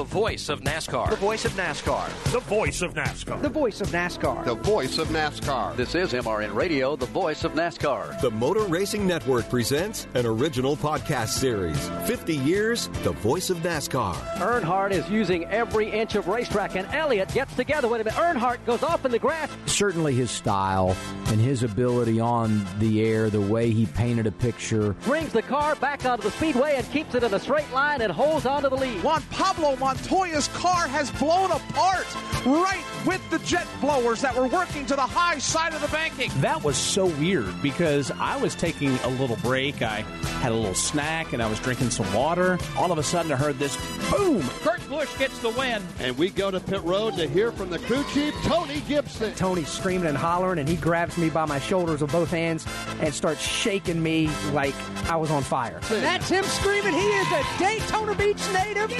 The 0.00 0.04
voice 0.04 0.48
of 0.48 0.62
NASCAR. 0.62 1.10
The 1.10 1.16
voice 1.16 1.44
of 1.44 1.52
NASCAR. 1.52 2.32
The 2.32 2.40
voice 2.40 2.80
of 2.80 2.94
NASCAR. 2.94 3.42
The 3.42 3.50
voice 3.50 3.82
of 3.82 3.88
NASCAR. 3.88 4.46
The 4.46 4.54
voice 4.54 4.96
of 4.96 5.08
NASCAR. 5.08 5.76
This 5.76 5.94
is 5.94 6.14
MRN 6.14 6.54
Radio, 6.54 6.96
the 6.96 7.04
voice 7.04 7.44
of 7.44 7.52
NASCAR. 7.52 8.18
The 8.22 8.30
Motor 8.30 8.62
Racing 8.62 9.06
Network 9.06 9.50
presents 9.50 10.06
an 10.14 10.24
original 10.24 10.74
podcast 10.74 11.28
series 11.28 11.90
50 12.06 12.34
Years, 12.34 12.88
the 13.02 13.12
voice 13.12 13.50
of 13.50 13.58
NASCAR. 13.58 14.14
Earnhardt 14.38 14.92
is 14.92 15.06
using 15.10 15.44
every 15.44 15.90
inch 15.90 16.14
of 16.14 16.28
racetrack, 16.28 16.76
and 16.76 16.88
Elliott 16.94 17.34
gets 17.34 17.54
together 17.54 17.86
with 17.86 18.00
him. 18.00 18.14
Earnhardt 18.14 18.64
goes 18.64 18.82
off 18.82 19.04
in 19.04 19.10
the 19.10 19.18
grass. 19.18 19.50
Certainly 19.66 20.14
his 20.14 20.30
style 20.30 20.96
and 21.26 21.38
his 21.38 21.62
ability 21.62 22.20
on 22.20 22.66
the 22.78 23.04
air, 23.04 23.28
the 23.28 23.38
way 23.38 23.70
he 23.70 23.84
painted 23.84 24.26
a 24.26 24.32
picture. 24.32 24.94
Brings 25.04 25.34
the 25.34 25.42
car 25.42 25.74
back 25.74 26.06
onto 26.06 26.24
the 26.24 26.30
speedway 26.30 26.76
and 26.76 26.90
keeps 26.90 27.14
it 27.14 27.22
in 27.22 27.34
a 27.34 27.38
straight 27.38 27.70
line 27.70 28.00
and 28.00 28.10
holds 28.10 28.46
onto 28.46 28.70
the 28.70 28.76
lead. 28.76 29.04
Juan 29.04 29.22
Pablo 29.30 29.76
Montoya's 29.90 30.46
car 30.48 30.86
has 30.86 31.10
blown 31.10 31.50
apart 31.50 32.06
right 32.46 32.84
with 33.04 33.28
the 33.30 33.40
jet 33.40 33.66
blowers 33.80 34.20
that 34.20 34.36
were 34.36 34.46
working 34.46 34.86
to 34.86 34.94
the 34.94 35.02
high 35.02 35.38
side 35.38 35.74
of 35.74 35.80
the 35.80 35.88
banking. 35.88 36.30
That 36.40 36.62
was 36.62 36.76
so 36.76 37.06
weird 37.06 37.60
because 37.60 38.12
I 38.12 38.36
was 38.36 38.54
taking 38.54 38.90
a 38.98 39.08
little 39.08 39.34
break. 39.38 39.82
I 39.82 40.02
had 40.42 40.52
a 40.52 40.54
little 40.54 40.76
snack 40.76 41.32
and 41.32 41.42
I 41.42 41.50
was 41.50 41.58
drinking 41.58 41.90
some 41.90 42.12
water. 42.14 42.56
All 42.76 42.92
of 42.92 42.98
a 42.98 43.02
sudden, 43.02 43.32
I 43.32 43.36
heard 43.36 43.58
this 43.58 43.76
boom. 44.12 44.42
Kurt 44.62 44.88
Busch 44.88 45.18
gets 45.18 45.36
the 45.40 45.50
win. 45.50 45.82
And 45.98 46.16
we 46.16 46.30
go 46.30 46.52
to 46.52 46.60
pit 46.60 46.82
road 46.84 47.16
to 47.16 47.26
hear 47.26 47.50
from 47.50 47.70
the 47.70 47.80
crew 47.80 48.04
chief, 48.14 48.32
Tony 48.44 48.82
Gibson. 48.86 49.34
Tony's 49.34 49.68
screaming 49.68 50.06
and 50.06 50.16
hollering, 50.16 50.60
and 50.60 50.68
he 50.68 50.76
grabs 50.76 51.18
me 51.18 51.30
by 51.30 51.46
my 51.46 51.58
shoulders 51.58 52.00
with 52.00 52.12
both 52.12 52.30
hands 52.30 52.64
and 53.00 53.12
starts 53.12 53.42
shaking 53.42 54.00
me 54.00 54.28
like 54.52 54.74
I 55.10 55.16
was 55.16 55.32
on 55.32 55.42
fire. 55.42 55.80
That's 55.88 56.28
him 56.28 56.44
screaming. 56.44 56.92
He 56.92 57.08
is 57.08 57.32
a 57.32 57.44
Daytona 57.58 58.14
Beach 58.14 58.52
native. 58.52 58.90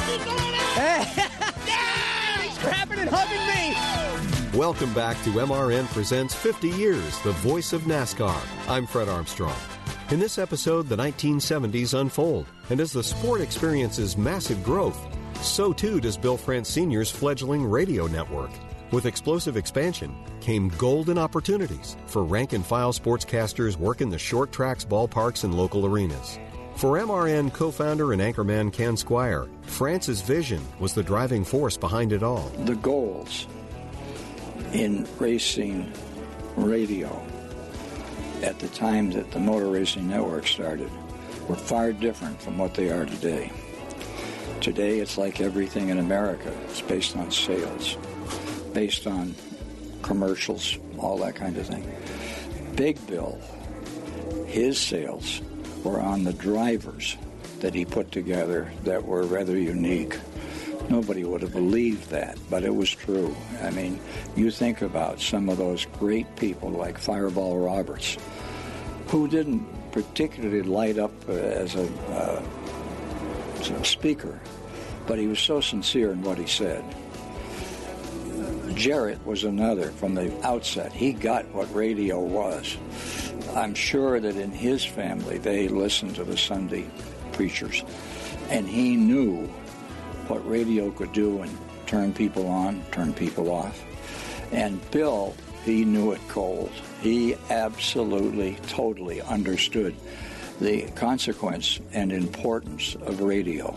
He's 0.71 2.59
grabbing 2.63 3.01
and 3.01 3.11
hugging 3.13 3.47
me. 4.53 4.59
Welcome 4.59 4.95
back 4.95 5.17
to 5.25 5.31
MRN 5.31 5.87
Presents 5.93 6.35
50 6.35 6.69
Years, 6.69 7.19
the 7.21 7.33
voice 7.33 7.73
of 7.73 7.83
NASCAR. 7.83 8.41
I'm 8.69 8.87
Fred 8.87 9.09
Armstrong. 9.09 9.57
In 10.11 10.21
this 10.21 10.39
episode, 10.39 10.89
the 10.89 10.97
1970s 10.97 11.99
unfold, 11.99 12.47
and 12.69 12.81
as 12.81 12.93
the 12.93 13.03
sport 13.03 13.41
experiences 13.41 14.17
massive 14.17 14.63
growth, 14.63 14.99
so 15.43 15.73
too 15.73 16.01
does 16.01 16.17
Bill 16.17 16.37
France 16.37 16.69
Sr.'s 16.69 17.11
fledgling 17.11 17.65
radio 17.65 18.07
network. 18.07 18.51
With 18.93 19.07
explosive 19.07 19.57
expansion 19.57 20.15
came 20.41 20.69
golden 20.71 21.19
opportunities 21.19 21.97
for 22.07 22.25
rank 22.25 22.53
and 22.53 22.65
file 22.65 22.93
sportscasters 22.93 23.77
working 23.77 24.11
the 24.11 24.19
short 24.19 24.53
tracks, 24.53 24.85
ballparks, 24.85 25.45
and 25.45 25.55
local 25.55 25.87
arenas. 25.87 26.39
For 26.77 26.99
MRN 26.99 27.53
co 27.53 27.71
founder 27.71 28.13
and 28.13 28.23
anchorman 28.23 28.73
Ken 28.73 28.95
Squier, 28.95 29.49
France's 29.63 30.23
vision 30.23 30.63
was 30.79 30.95
the 30.95 31.03
driving 31.03 31.45
force 31.45 31.77
behind 31.77 32.13
it 32.13 32.23
all. 32.23 32.49
The 32.65 32.77
goals 32.77 33.47
in 34.73 35.07
racing 35.19 35.93
radio 36.57 37.09
at 38.43 38.59
the 38.59 38.69
time 38.69 39.11
that 39.11 39.31
the 39.31 39.39
Motor 39.39 39.69
Racing 39.69 40.09
Network 40.09 40.47
started 40.47 40.91
were 41.49 41.57
far 41.57 41.93
different 41.93 42.41
from 42.41 42.57
what 42.57 42.75
they 42.75 42.91
are 42.91 43.05
today. 43.05 43.53
Today, 44.61 45.01
it's 45.01 45.19
like 45.19 45.41
everything 45.41 45.89
in 45.89 45.99
America. 45.99 46.53
It's 46.65 46.81
based 46.81 47.17
on 47.17 47.31
sales, 47.31 47.97
based 48.73 49.07
on 49.07 49.35
commercials, 50.03 50.79
all 50.99 51.19
that 51.19 51.35
kind 51.35 51.57
of 51.57 51.67
thing. 51.67 51.87
Big 52.75 53.05
Bill, 53.07 53.39
his 54.47 54.79
sales 54.79 55.43
were 55.85 56.01
on 56.01 56.25
the 56.25 56.33
drivers 56.33 57.17
that 57.61 57.75
he 57.75 57.85
put 57.85 58.11
together 58.13 58.71
that 58.85 59.05
were 59.05 59.23
rather 59.25 59.59
unique. 59.59 60.19
Nobody 60.89 61.25
would 61.25 61.43
have 61.43 61.53
believed 61.53 62.11
that, 62.11 62.39
but 62.49 62.65
it 62.65 62.75
was 62.75 62.91
true. 62.91 63.35
I 63.63 63.71
mean, 63.71 64.01
you 64.35 64.51
think 64.51 64.83
about 64.83 65.21
some 65.21 65.49
of 65.49 65.59
those 65.59 65.87
great 65.99 66.35
people 66.37 66.71
like 66.71 66.99
Fireball 66.99 67.59
Roberts, 67.59 68.17
who 69.09 69.29
didn't 69.29 69.67
particularly 69.93 70.63
light 70.63 70.99
up 70.99 71.13
uh, 71.29 71.33
as 71.33 71.75
a, 71.75 71.87
uh, 72.11 72.43
as 73.61 73.71
a 73.71 73.85
speaker, 73.85 74.41
but 75.07 75.19
he 75.19 75.27
was 75.27 75.39
so 75.39 75.61
sincere 75.61 76.13
in 76.13 76.23
what 76.23 76.39
he 76.39 76.47
said. 76.47 76.85
Jarrett 78.75 79.25
was 79.27 79.45
another 79.45 79.91
from 79.93 80.15
the 80.15 80.33
outset. 80.45 80.93
He 80.93 81.13
got 81.13 81.47
what 81.55 81.73
radio 81.75 82.21
was. 82.21 82.77
I'm 83.55 83.75
sure 83.75 84.21
that 84.21 84.37
in 84.37 84.51
his 84.51 84.85
family 84.85 85.39
they 85.39 85.69
listened 85.69 86.17
to 86.17 86.25
the 86.25 86.37
Sunday 86.37 86.87
preachers, 87.33 87.83
and 88.49 88.69
he 88.69 88.97
knew 88.97 89.47
what 90.29 90.49
radio 90.49 90.91
could 90.91 91.13
do 91.13 91.43
and 91.43 91.59
turn 91.87 92.13
people 92.13 92.47
on, 92.47 92.83
turn 92.93 93.13
people 93.13 93.51
off. 93.51 93.85
And 94.53 94.81
Bill, 94.91 95.35
he 95.65 95.85
knew 95.85 96.13
it 96.13 96.21
cold. 96.29 96.71
He 97.03 97.35
absolutely, 97.51 98.57
totally 98.69 99.21
understood 99.23 99.95
the 100.61 100.83
consequence 100.93 101.81
and 101.93 102.13
importance 102.13 102.95
of 103.03 103.21
radio. 103.21 103.75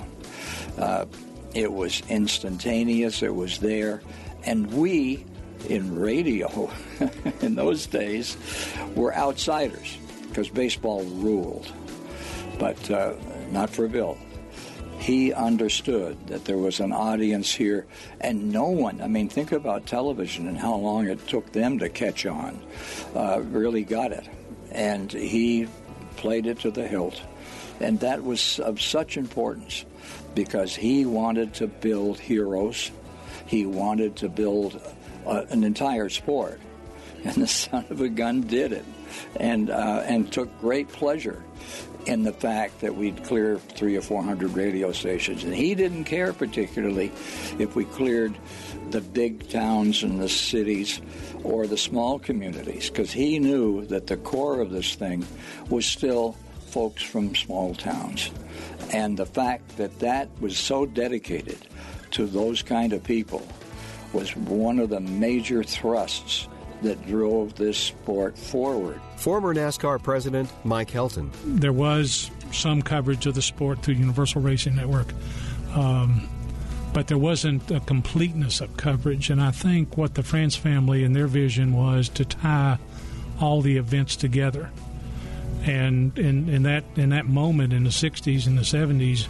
Uh, 0.77 1.05
it 1.53 1.71
was 1.71 2.01
instantaneous, 2.09 3.21
it 3.21 3.33
was 3.33 3.59
there, 3.59 4.01
and 4.45 4.71
we 4.73 5.25
in 5.69 5.99
radio 5.99 6.71
in 7.41 7.55
those 7.55 7.87
days 7.87 8.37
were 8.95 9.13
outsiders 9.15 9.97
because 10.27 10.49
baseball 10.49 11.03
ruled, 11.03 11.71
but 12.59 12.89
uh, 12.91 13.13
not 13.51 13.69
for 13.69 13.87
Bill. 13.87 14.17
He 14.99 15.33
understood 15.33 16.27
that 16.27 16.45
there 16.45 16.57
was 16.57 16.79
an 16.79 16.93
audience 16.93 17.53
here, 17.53 17.85
and 18.21 18.51
no 18.51 18.69
one, 18.69 19.01
I 19.01 19.07
mean, 19.07 19.27
think 19.27 19.51
about 19.51 19.85
television 19.85 20.47
and 20.47 20.57
how 20.57 20.75
long 20.75 21.07
it 21.07 21.27
took 21.27 21.51
them 21.51 21.77
to 21.79 21.89
catch 21.89 22.25
on, 22.25 22.59
uh, 23.15 23.41
really 23.43 23.83
got 23.83 24.11
it. 24.11 24.27
And 24.71 25.11
he 25.11 25.67
played 26.15 26.47
it 26.47 26.59
to 26.59 26.71
the 26.71 26.87
hilt. 26.87 27.21
And 27.79 27.99
that 27.99 28.23
was 28.23 28.59
of 28.59 28.81
such 28.81 29.17
importance 29.17 29.85
because 30.35 30.75
he 30.75 31.05
wanted 31.05 31.53
to 31.55 31.67
build 31.67 32.17
heroes. 32.19 32.89
He 33.45 33.65
wanted 33.65 34.15
to 34.17 34.29
build 34.29 34.81
uh, 35.25 35.45
an 35.49 35.63
entire 35.63 36.09
sport, 36.09 36.59
and 37.23 37.35
the 37.35 37.47
son 37.47 37.85
of 37.89 38.01
a 38.01 38.09
gun 38.09 38.41
did 38.41 38.73
it, 38.73 38.85
and 39.37 39.69
uh, 39.69 40.03
and 40.05 40.31
took 40.31 40.59
great 40.59 40.89
pleasure 40.89 41.43
in 42.05 42.23
the 42.23 42.33
fact 42.33 42.81
that 42.81 42.95
we'd 42.95 43.23
clear 43.23 43.57
three 43.57 43.95
or 43.95 44.01
four 44.01 44.21
hundred 44.21 44.53
radio 44.53 44.91
stations, 44.91 45.43
and 45.43 45.53
he 45.53 45.73
didn't 45.75 46.03
care 46.03 46.33
particularly 46.33 47.11
if 47.59 47.75
we 47.75 47.85
cleared 47.85 48.35
the 48.89 49.01
big 49.01 49.49
towns 49.49 50.03
and 50.03 50.19
the 50.19 50.29
cities 50.29 51.01
or 51.43 51.65
the 51.65 51.77
small 51.77 52.19
communities, 52.19 52.89
because 52.89 53.11
he 53.11 53.39
knew 53.39 53.85
that 53.85 54.07
the 54.07 54.17
core 54.17 54.59
of 54.59 54.71
this 54.71 54.95
thing 54.95 55.25
was 55.69 55.85
still 55.85 56.35
folks 56.67 57.03
from 57.03 57.35
small 57.35 57.73
towns, 57.75 58.31
and 58.91 59.17
the 59.17 59.25
fact 59.25 59.77
that 59.77 59.99
that 59.99 60.27
was 60.41 60.57
so 60.57 60.85
dedicated 60.85 61.57
to 62.11 62.25
those 62.27 62.61
kind 62.61 62.93
of 62.93 63.03
people 63.03 63.45
was 64.13 64.35
one 64.35 64.79
of 64.79 64.89
the 64.89 64.99
major 64.99 65.63
thrusts 65.63 66.47
that 66.81 67.05
drove 67.07 67.55
this 67.55 67.77
sport 67.77 68.37
forward. 68.37 68.99
Former 69.17 69.53
NASCAR 69.53 70.01
president 70.01 70.51
Mike 70.63 70.91
Helton. 70.91 71.31
There 71.45 71.73
was 71.73 72.29
some 72.51 72.81
coverage 72.81 73.25
of 73.25 73.35
the 73.35 73.41
sport 73.41 73.81
through 73.81 73.95
Universal 73.95 74.41
Racing 74.41 74.75
Network, 74.75 75.07
um, 75.75 76.27
but 76.93 77.07
there 77.07 77.17
wasn't 77.17 77.71
a 77.71 77.79
completeness 77.79 78.61
of 78.61 78.77
coverage. 78.77 79.29
And 79.29 79.41
I 79.41 79.51
think 79.51 79.97
what 79.97 80.13
the 80.13 80.23
France 80.23 80.55
family 80.55 81.03
and 81.03 81.15
their 81.15 81.27
vision 81.27 81.73
was 81.73 82.09
to 82.09 82.25
tie 82.25 82.77
all 83.39 83.61
the 83.61 83.77
events 83.77 84.15
together. 84.15 84.69
And 85.65 86.17
in, 86.19 86.49
in 86.49 86.63
that 86.63 86.83
in 86.95 87.09
that 87.09 87.25
moment 87.25 87.71
in 87.71 87.85
the 87.85 87.89
'60s 87.89 88.45
and 88.47 88.57
the 88.57 88.63
'70s, 88.63 89.27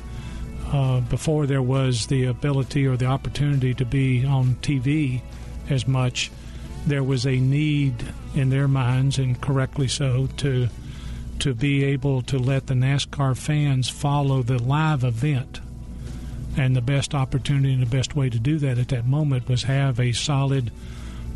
uh, 0.73 0.99
before 1.01 1.45
there 1.45 1.61
was 1.61 2.07
the 2.07 2.25
ability 2.25 2.87
or 2.87 2.97
the 2.97 3.05
opportunity 3.05 3.73
to 3.75 3.85
be 3.85 4.25
on 4.25 4.55
TV 4.55 5.21
as 5.69 5.87
much, 5.87 6.31
there 6.87 7.03
was 7.03 7.25
a 7.25 7.37
need 7.37 7.93
in 8.35 8.49
their 8.49 8.67
minds, 8.67 9.19
and 9.19 9.39
correctly 9.39 9.87
so, 9.87 10.27
to 10.37 10.67
to 11.39 11.53
be 11.53 11.83
able 11.83 12.21
to 12.21 12.37
let 12.37 12.67
the 12.67 12.73
NASCAR 12.73 13.35
fans 13.37 13.89
follow 13.89 14.43
the 14.43 14.61
live 14.61 15.03
event. 15.03 15.59
And 16.55 16.75
the 16.75 16.81
best 16.81 17.13
opportunity 17.13 17.73
and 17.73 17.81
the 17.81 17.87
best 17.87 18.15
way 18.15 18.29
to 18.29 18.39
do 18.39 18.59
that 18.59 18.77
at 18.77 18.89
that 18.89 19.05
moment 19.05 19.49
was 19.49 19.63
have 19.63 19.99
a 19.99 20.11
solid, 20.11 20.71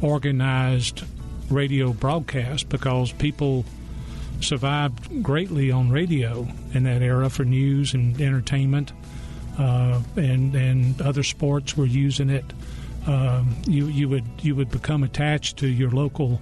organized 0.01 1.03
radio 1.49 1.91
broadcast 1.91 2.69
because 2.69 3.11
people 3.13 3.65
survived 4.39 5.23
greatly 5.23 5.71
on 5.71 5.89
radio 5.89 6.47
in 6.73 6.83
that 6.83 7.01
era 7.01 7.29
for 7.29 7.43
news 7.43 7.93
and 7.93 8.19
entertainment, 8.21 8.93
uh, 9.57 10.01
and 10.15 10.55
and 10.55 11.01
other 11.01 11.23
sports 11.23 11.75
were 11.75 11.85
using 11.85 12.29
it. 12.29 12.45
Um, 13.05 13.55
you 13.65 13.87
you 13.87 14.09
would 14.09 14.25
you 14.41 14.55
would 14.55 14.69
become 14.69 15.03
attached 15.03 15.57
to 15.57 15.67
your 15.67 15.91
local 15.91 16.41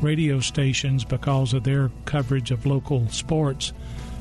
radio 0.00 0.40
stations 0.40 1.04
because 1.04 1.52
of 1.52 1.64
their 1.64 1.90
coverage 2.04 2.50
of 2.50 2.66
local 2.66 3.08
sports, 3.08 3.72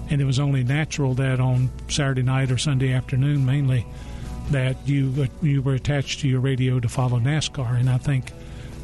and 0.09 0.21
it 0.21 0.25
was 0.25 0.39
only 0.39 0.63
natural 0.63 1.13
that 1.15 1.39
on 1.39 1.69
Saturday 1.87 2.23
night 2.23 2.51
or 2.51 2.57
Sunday 2.57 2.91
afternoon, 2.91 3.45
mainly, 3.45 3.85
that 4.51 4.75
you 4.85 5.27
you 5.41 5.61
were 5.61 5.75
attached 5.75 6.19
to 6.21 6.27
your 6.27 6.39
radio 6.39 6.79
to 6.79 6.89
follow 6.89 7.19
NASCAR, 7.19 7.79
and 7.79 7.89
I 7.89 7.97
think 7.97 8.31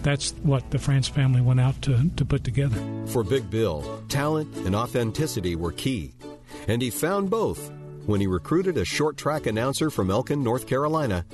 that's 0.01 0.31
what 0.43 0.69
the 0.71 0.79
France 0.79 1.07
family 1.07 1.41
went 1.41 1.61
out 1.61 1.81
to, 1.83 2.09
to 2.17 2.25
put 2.25 2.43
together. 2.43 2.77
For 3.07 3.23
Big 3.23 3.49
Bill, 3.49 4.03
talent 4.09 4.53
and 4.57 4.75
authenticity 4.75 5.55
were 5.55 5.71
key, 5.71 6.13
and 6.67 6.81
he 6.81 6.89
found 6.89 7.29
both 7.29 7.71
when 8.05 8.19
he 8.21 8.27
recruited 8.27 8.77
a 8.77 8.85
short 8.85 9.17
track 9.17 9.45
announcer 9.45 9.89
from 9.89 10.11
Elkin, 10.11 10.43
North 10.43 10.67
Carolina, 10.67 11.25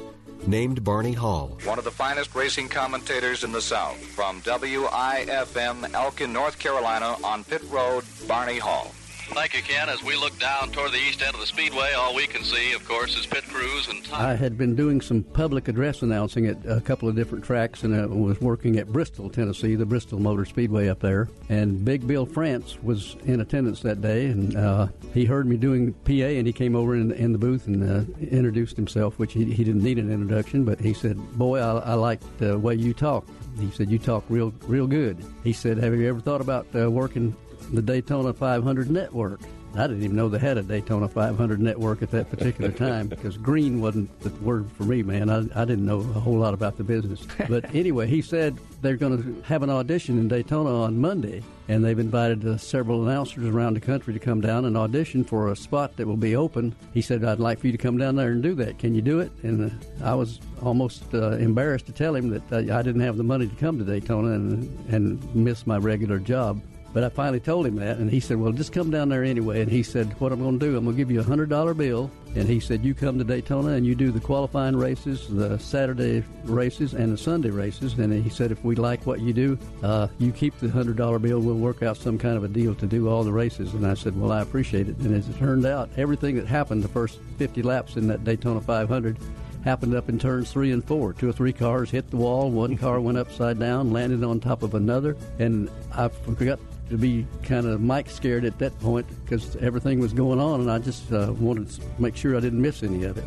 named 0.48 0.84
Barney 0.84 1.14
Hall. 1.14 1.58
One 1.66 1.78
of 1.78 1.86
the 1.86 1.92
finest 1.92 2.34
racing 2.36 2.70
commentators 2.70 3.44
in 3.44 3.52
the 3.52 3.62
South, 3.62 3.98
from 3.98 4.42
WIFM 4.42 5.94
Elkin, 5.94 6.34
North 6.34 6.60
Carolina, 6.60 7.16
on 7.24 7.44
pit 7.44 7.64
road, 7.70 8.04
Barney 8.28 8.60
Hall. 8.60 8.94
Thank 9.32 9.56
you, 9.56 9.62
Ken. 9.62 9.90
As 9.90 10.04
we 10.04 10.16
look 10.16 10.38
down 10.40 10.72
toward 10.72 10.92
the 10.92 10.98
east 10.98 11.22
end 11.22 11.34
of 11.36 11.40
the 11.40 11.46
speedway, 11.46 11.94
all 11.94 12.16
we 12.16 12.26
can 12.26 12.44
see, 12.44 12.74
of 12.74 12.86
course, 12.88 13.16
is 13.16 13.26
pit 13.26 13.44
crews 13.48 13.88
and. 13.88 14.04
Time. 14.04 14.26
I 14.26 14.36
had 14.36 14.58
been 14.58 14.76
doing 14.76 15.02
some 15.02 15.24
public 15.24 15.68
address 15.68 16.02
announcing 16.02 16.48
at 16.48 16.58
a 16.66 16.82
couple 16.82 17.08
of 17.08 17.16
different 17.16 17.46
tracks, 17.46 17.84
and 17.84 17.96
I 17.96 18.06
was 18.08 18.42
working 18.42 18.78
at 18.78 18.88
Bristol, 18.88 19.30
Tennessee, 19.30 19.76
the 19.76 19.86
Bristol 19.86 20.20
Motor 20.20 20.46
Speedway 20.46 20.88
up 20.88 21.00
there. 21.00 21.30
And 21.48 21.86
Big 21.86 22.08
Bill 22.08 22.26
France 22.26 22.78
was 22.82 23.16
in 23.26 23.40
attendance 23.40 23.82
that 23.82 24.02
day, 24.02 24.26
and 24.26 24.56
uh, 24.58 24.88
he 25.14 25.26
heard 25.26 25.48
me 25.48 25.58
doing 25.58 25.94
PA, 26.06 26.12
and 26.12 26.48
he 26.48 26.54
came 26.54 26.76
over 26.76 26.96
in, 26.96 27.12
in 27.12 27.32
the 27.32 27.38
booth 27.38 27.68
and 27.68 27.84
uh, 27.84 28.04
introduced 28.20 28.76
himself, 28.76 29.20
which 29.20 29.34
he, 29.34 29.46
he 29.46 29.64
didn't 29.64 29.84
need 29.84 30.00
an 30.00 30.12
introduction, 30.12 30.66
but 30.66 30.80
he 30.80 30.94
said, 30.94 31.18
"Boy, 31.38 31.60
I, 31.60 31.78
I 31.80 31.94
like 31.94 32.20
the 32.40 32.58
way 32.58 32.76
you 32.76 32.94
talk." 32.94 33.28
He 33.60 33.70
said, 33.72 33.92
"You 33.92 34.00
talk 34.00 34.24
real, 34.28 34.54
real 34.68 34.88
good." 34.88 35.24
He 35.44 35.54
said, 35.54 35.78
"Have 35.78 35.94
you 35.94 36.10
ever 36.10 36.20
thought 36.20 36.42
about 36.42 36.66
uh, 36.76 36.90
working 36.90 37.36
the 37.72 37.82
Daytona 37.82 38.34
500 38.34 38.90
network?" 38.90 39.42
I 39.76 39.86
didn't 39.88 40.04
even 40.04 40.16
know 40.16 40.30
they 40.30 40.40
had 40.40 40.58
a 40.58 40.64
Daytona 40.64 41.08
500 41.08 41.60
network 41.60 42.02
at 42.02 42.10
that 42.12 42.30
particular 42.30 42.72
time 42.72 43.08
because 43.10 43.38
green 43.38 43.80
wasn't 43.80 44.20
the 44.22 44.30
word 44.44 44.72
for 44.72 44.84
me, 44.84 45.04
man. 45.04 45.30
I, 45.30 45.40
I 45.56 45.66
didn't 45.66 45.86
know 45.86 46.00
a 46.00 46.20
whole 46.20 46.38
lot 46.38 46.54
about 46.54 46.78
the 46.78 46.84
business. 46.84 47.26
But 47.48 47.74
anyway, 47.76 48.08
he 48.08 48.22
said 48.22 48.58
they're 48.82 48.98
going 48.98 49.22
to 49.22 49.42
have 49.44 49.62
an 49.62 49.70
audition 49.70 50.18
in 50.18 50.28
Daytona 50.28 50.74
on 50.74 51.00
Monday, 51.00 51.44
and 51.68 51.84
they've 51.84 52.00
invited 52.00 52.46
uh, 52.46 52.58
several 52.58 53.08
announcers 53.08 53.46
around 53.46 53.76
the 53.76 53.80
country 53.80 54.12
to 54.14 54.20
come 54.20 54.42
down 54.42 54.66
and 54.66 54.76
audition 54.76 55.24
for 55.24 55.52
a 55.52 55.56
spot 55.56 55.96
that 55.98 56.08
will 56.08 56.18
be 56.18 56.36
open. 56.36 56.76
He 56.94 57.02
said, 57.02 57.24
I'd 57.24 57.40
like 57.40 57.60
for 57.60 57.68
you 57.68 57.74
to 57.74 57.78
come 57.78 57.98
down 57.98 58.16
there 58.16 58.32
and 58.32 58.42
do 58.42 58.56
that. 58.56 58.80
Can 58.80 58.96
you 58.96 59.02
do 59.04 59.20
it? 59.20 59.32
And 59.44 59.72
uh, 59.72 60.06
I 60.06 60.16
was 60.16 60.40
almost 60.64 61.04
uh, 61.14 61.32
embarrassed 61.34 61.86
to 61.86 61.92
tell 61.92 62.16
him 62.16 62.30
that 62.30 62.52
uh, 62.52 62.76
I 62.76 62.82
didn't 62.82 63.02
have 63.02 63.18
the 63.18 63.24
money 63.24 63.48
to 63.48 63.56
come 63.56 63.78
to 63.78 63.86
Daytona 63.86 64.32
and, 64.32 64.90
and 64.90 65.36
miss 65.36 65.68
my 65.68 65.78
regular 65.78 66.18
job. 66.18 66.60
But 66.92 67.04
I 67.04 67.10
finally 67.10 67.40
told 67.40 67.68
him 67.68 67.76
that, 67.76 67.98
and 67.98 68.10
he 68.10 68.20
said, 68.20 68.38
"Well, 68.38 68.52
just 68.52 68.74
come 68.74 68.90
down 68.90 69.10
there 69.10 69.24
anyway." 69.24 69.62
And 69.62 69.72
he 69.72 69.84
said, 69.84 70.20
"What 70.20 70.32
I'm 70.32 70.40
going 70.40 70.60
to 70.60 70.66
do, 70.66 70.76
I'm 70.76 70.86
going 70.86 70.96
to 70.96 70.98
give 70.98 71.12
you 71.12 71.20
a 71.20 71.24
hundred 71.24 71.50
dollar 71.50 71.74
bill." 71.74 72.10
And 72.36 72.48
he 72.48 72.60
said, 72.60 72.84
"You 72.84 72.96
come 72.96 73.18
to 73.20 73.24
Daytona 73.24 73.70
and 73.74 73.86
you 73.86 73.94
do 73.94 74.12
the 74.12 74.20
qualifying 74.20 74.76
races, 74.76 75.28
the 75.30 75.58
Saturday 75.60 76.24
races, 76.46 76.94
and 76.94 77.14
the 77.14 77.18
Sunday 77.18 77.52
races." 77.52 77.94
And 77.94 78.12
he 78.12 78.30
said, 78.30 78.52
"If 78.52 78.64
we 78.64 78.76
like 78.76 79.06
what 79.06 79.20
you 79.20 79.34
do, 79.34 79.58
uh, 79.84 80.08
you 80.18 80.32
keep 80.32 80.58
the 80.60 80.70
hundred 80.70 80.98
dollar 80.98 81.20
bill. 81.20 81.40
We'll 81.40 81.56
work 81.56 81.84
out 81.84 81.98
some 81.98 82.18
kind 82.18 82.38
of 82.38 82.44
a 82.44 82.48
deal 82.48 82.74
to 82.76 82.88
do 82.88 83.08
all 83.08 83.24
the 83.24 83.34
races." 83.34 83.74
And 83.74 83.86
I 83.86 83.94
said, 83.94 84.20
"Well, 84.20 84.32
I 84.32 84.42
appreciate 84.42 84.90
it." 84.90 84.98
And 84.98 85.14
as 85.14 85.30
it 85.30 85.38
turned 85.38 85.66
out, 85.68 85.90
everything 85.96 86.36
that 86.38 86.48
happened 86.48 86.84
the 86.84 86.88
first 86.88 87.20
50 87.38 87.62
laps 87.62 87.98
in 87.98 88.08
that 88.08 88.24
Daytona 88.24 88.62
500 88.62 89.18
happened 89.64 89.94
up 89.94 90.10
in 90.10 90.18
turns 90.18 90.52
three 90.52 90.72
and 90.72 90.84
four. 90.84 91.14
Two 91.14 91.30
or 91.30 91.34
three 91.34 91.54
cars 91.54 91.92
hit 91.92 92.10
the 92.10 92.18
wall. 92.18 92.50
One 92.50 92.78
car 92.78 93.00
went 93.00 93.18
upside 93.18 93.60
down, 93.60 93.92
landed 93.92 94.24
on 94.24 94.40
top 94.40 94.64
of 94.64 94.74
another, 94.74 95.18
and 95.38 95.70
I 95.94 96.08
forgot 96.08 96.60
to 96.90 96.98
be 96.98 97.26
kind 97.44 97.66
of 97.66 97.82
Mike 97.82 98.10
scared 98.10 98.46
at 98.46 98.58
that 98.60 98.78
point 98.80 99.06
because 99.24 99.56
everything 99.58 100.00
was 100.00 100.14
going 100.14 100.40
on, 100.40 100.62
and 100.62 100.72
I 100.72 100.80
just 100.80 101.12
uh, 101.12 101.34
wanted 101.40 101.70
to 101.70 101.82
make 101.98 102.16
sure 102.16 102.36
I 102.36 102.40
didn't 102.40 102.62
miss 102.62 102.84
any 102.84 103.04
of 103.04 103.18
it. 103.18 103.26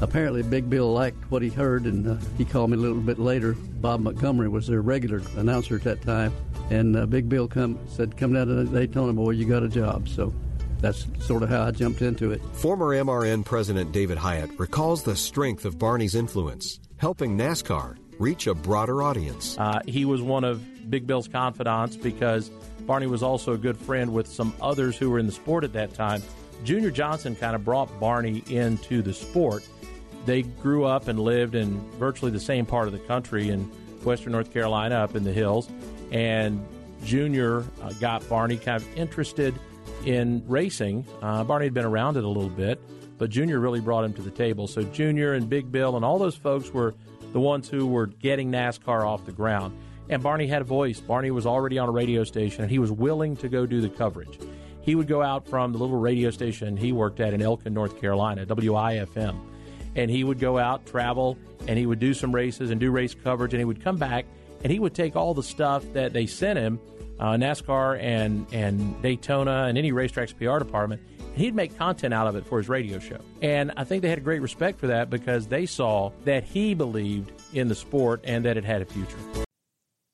Apparently, 0.00 0.42
Big 0.42 0.70
Bill 0.70 0.92
liked 0.92 1.30
what 1.30 1.42
he 1.42 1.50
heard, 1.50 1.84
and 1.84 2.08
uh, 2.08 2.16
he 2.38 2.44
called 2.44 2.70
me 2.70 2.76
a 2.76 2.80
little 2.80 3.00
bit 3.00 3.18
later. 3.18 3.52
Bob 3.52 4.00
Montgomery 4.00 4.48
was 4.48 4.66
their 4.66 4.80
regular 4.80 5.22
announcer 5.36 5.76
at 5.76 5.84
that 5.84 6.00
time, 6.02 6.32
and 6.70 6.96
uh, 6.96 7.04
Big 7.04 7.28
Bill 7.28 7.46
come 7.46 7.78
said, 7.88 8.16
"Come 8.16 8.32
down 8.32 8.46
to 8.46 8.64
Daytona, 8.64 9.12
boy, 9.12 9.30
you 9.30 9.44
got 9.44 9.62
a 9.62 9.68
job." 9.68 10.08
So 10.08 10.32
that's 10.80 11.06
sort 11.18 11.42
of 11.42 11.50
how 11.50 11.64
I 11.64 11.70
jumped 11.70 12.00
into 12.00 12.30
it. 12.30 12.40
Former 12.54 12.88
MRN 12.88 13.44
President 13.44 13.92
David 13.92 14.16
Hyatt 14.16 14.58
recalls 14.58 15.02
the 15.02 15.16
strength 15.16 15.66
of 15.66 15.78
Barney's 15.78 16.14
influence, 16.14 16.80
helping 16.96 17.36
NASCAR 17.36 17.98
reach 18.18 18.46
a 18.46 18.54
broader 18.54 19.02
audience. 19.02 19.58
Uh, 19.58 19.80
he 19.86 20.04
was 20.04 20.22
one 20.22 20.44
of 20.44 20.62
Big 20.90 21.06
Bill's 21.06 21.28
confidants 21.28 21.96
because 21.96 22.50
Barney 22.90 23.06
was 23.06 23.22
also 23.22 23.52
a 23.52 23.56
good 23.56 23.76
friend 23.76 24.12
with 24.12 24.26
some 24.26 24.52
others 24.60 24.96
who 24.96 25.10
were 25.10 25.20
in 25.20 25.26
the 25.26 25.30
sport 25.30 25.62
at 25.62 25.72
that 25.74 25.94
time. 25.94 26.20
Junior 26.64 26.90
Johnson 26.90 27.36
kind 27.36 27.54
of 27.54 27.64
brought 27.64 28.00
Barney 28.00 28.42
into 28.48 29.00
the 29.00 29.14
sport. 29.14 29.64
They 30.26 30.42
grew 30.42 30.86
up 30.86 31.06
and 31.06 31.20
lived 31.20 31.54
in 31.54 31.78
virtually 32.00 32.32
the 32.32 32.40
same 32.40 32.66
part 32.66 32.88
of 32.88 32.92
the 32.92 32.98
country 32.98 33.48
in 33.48 33.60
western 34.02 34.32
North 34.32 34.52
Carolina, 34.52 34.96
up 34.96 35.14
in 35.14 35.22
the 35.22 35.32
hills. 35.32 35.70
And 36.10 36.66
Junior 37.04 37.64
uh, 37.80 37.92
got 38.00 38.28
Barney 38.28 38.56
kind 38.56 38.82
of 38.82 38.96
interested 38.98 39.54
in 40.04 40.42
racing. 40.48 41.06
Uh, 41.22 41.44
Barney 41.44 41.66
had 41.66 41.74
been 41.74 41.84
around 41.84 42.16
it 42.16 42.24
a 42.24 42.28
little 42.28 42.50
bit, 42.50 42.80
but 43.18 43.30
Junior 43.30 43.60
really 43.60 43.78
brought 43.78 44.02
him 44.02 44.14
to 44.14 44.22
the 44.22 44.32
table. 44.32 44.66
So 44.66 44.82
Junior 44.82 45.34
and 45.34 45.48
Big 45.48 45.70
Bill 45.70 45.94
and 45.94 46.04
all 46.04 46.18
those 46.18 46.34
folks 46.34 46.74
were 46.74 46.96
the 47.32 47.38
ones 47.38 47.68
who 47.68 47.86
were 47.86 48.06
getting 48.06 48.50
NASCAR 48.50 49.06
off 49.06 49.26
the 49.26 49.30
ground. 49.30 49.78
And 50.10 50.22
Barney 50.22 50.46
had 50.46 50.60
a 50.60 50.64
voice. 50.64 51.00
Barney 51.00 51.30
was 51.30 51.46
already 51.46 51.78
on 51.78 51.88
a 51.88 51.92
radio 51.92 52.24
station, 52.24 52.62
and 52.62 52.70
he 52.70 52.78
was 52.78 52.92
willing 52.92 53.36
to 53.38 53.48
go 53.48 53.64
do 53.64 53.80
the 53.80 53.88
coverage. 53.88 54.38
He 54.82 54.94
would 54.94 55.06
go 55.06 55.22
out 55.22 55.48
from 55.48 55.72
the 55.72 55.78
little 55.78 55.98
radio 55.98 56.30
station 56.30 56.76
he 56.76 56.92
worked 56.92 57.20
at 57.20 57.32
in 57.32 57.40
Elkin, 57.40 57.72
North 57.72 58.00
Carolina, 58.00 58.44
WIFM, 58.44 59.38
and 59.94 60.10
he 60.10 60.24
would 60.24 60.38
go 60.38 60.58
out, 60.58 60.84
travel, 60.84 61.38
and 61.68 61.78
he 61.78 61.86
would 61.86 62.00
do 62.00 62.12
some 62.12 62.34
races 62.34 62.70
and 62.70 62.80
do 62.80 62.90
race 62.90 63.14
coverage, 63.14 63.54
and 63.54 63.60
he 63.60 63.64
would 63.64 63.82
come 63.82 63.96
back 63.96 64.26
and 64.62 64.72
he 64.72 64.78
would 64.78 64.94
take 64.94 65.16
all 65.16 65.34
the 65.34 65.42
stuff 65.42 65.84
that 65.92 66.12
they 66.12 66.26
sent 66.26 66.58
him, 66.58 66.80
uh, 67.18 67.32
NASCAR 67.32 68.00
and 68.00 68.46
and 68.52 69.00
Daytona 69.02 69.64
and 69.68 69.78
any 69.78 69.92
racetrack's 69.92 70.32
PR 70.32 70.58
department, 70.58 71.02
and 71.18 71.36
he'd 71.36 71.54
make 71.54 71.76
content 71.76 72.14
out 72.14 72.26
of 72.26 72.36
it 72.36 72.46
for 72.46 72.58
his 72.58 72.68
radio 72.68 72.98
show. 72.98 73.18
And 73.42 73.72
I 73.76 73.84
think 73.84 74.02
they 74.02 74.08
had 74.08 74.18
a 74.18 74.22
great 74.22 74.42
respect 74.42 74.78
for 74.78 74.88
that 74.88 75.10
because 75.10 75.46
they 75.46 75.66
saw 75.66 76.10
that 76.24 76.44
he 76.44 76.74
believed 76.74 77.32
in 77.52 77.68
the 77.68 77.74
sport 77.74 78.22
and 78.24 78.44
that 78.44 78.56
it 78.56 78.64
had 78.64 78.82
a 78.82 78.86
future. 78.86 79.46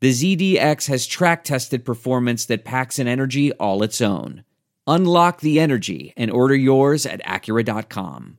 the 0.00 0.10
ZDX 0.10 0.88
has 0.88 1.06
track 1.06 1.44
tested 1.44 1.84
performance 1.84 2.46
that 2.46 2.64
packs 2.64 2.98
an 2.98 3.06
energy 3.06 3.52
all 3.52 3.82
its 3.82 4.00
own. 4.00 4.44
Unlock 4.86 5.40
the 5.40 5.60
energy 5.60 6.12
and 6.16 6.30
order 6.30 6.56
yours 6.56 7.06
at 7.06 7.22
Acura.com. 7.24 8.38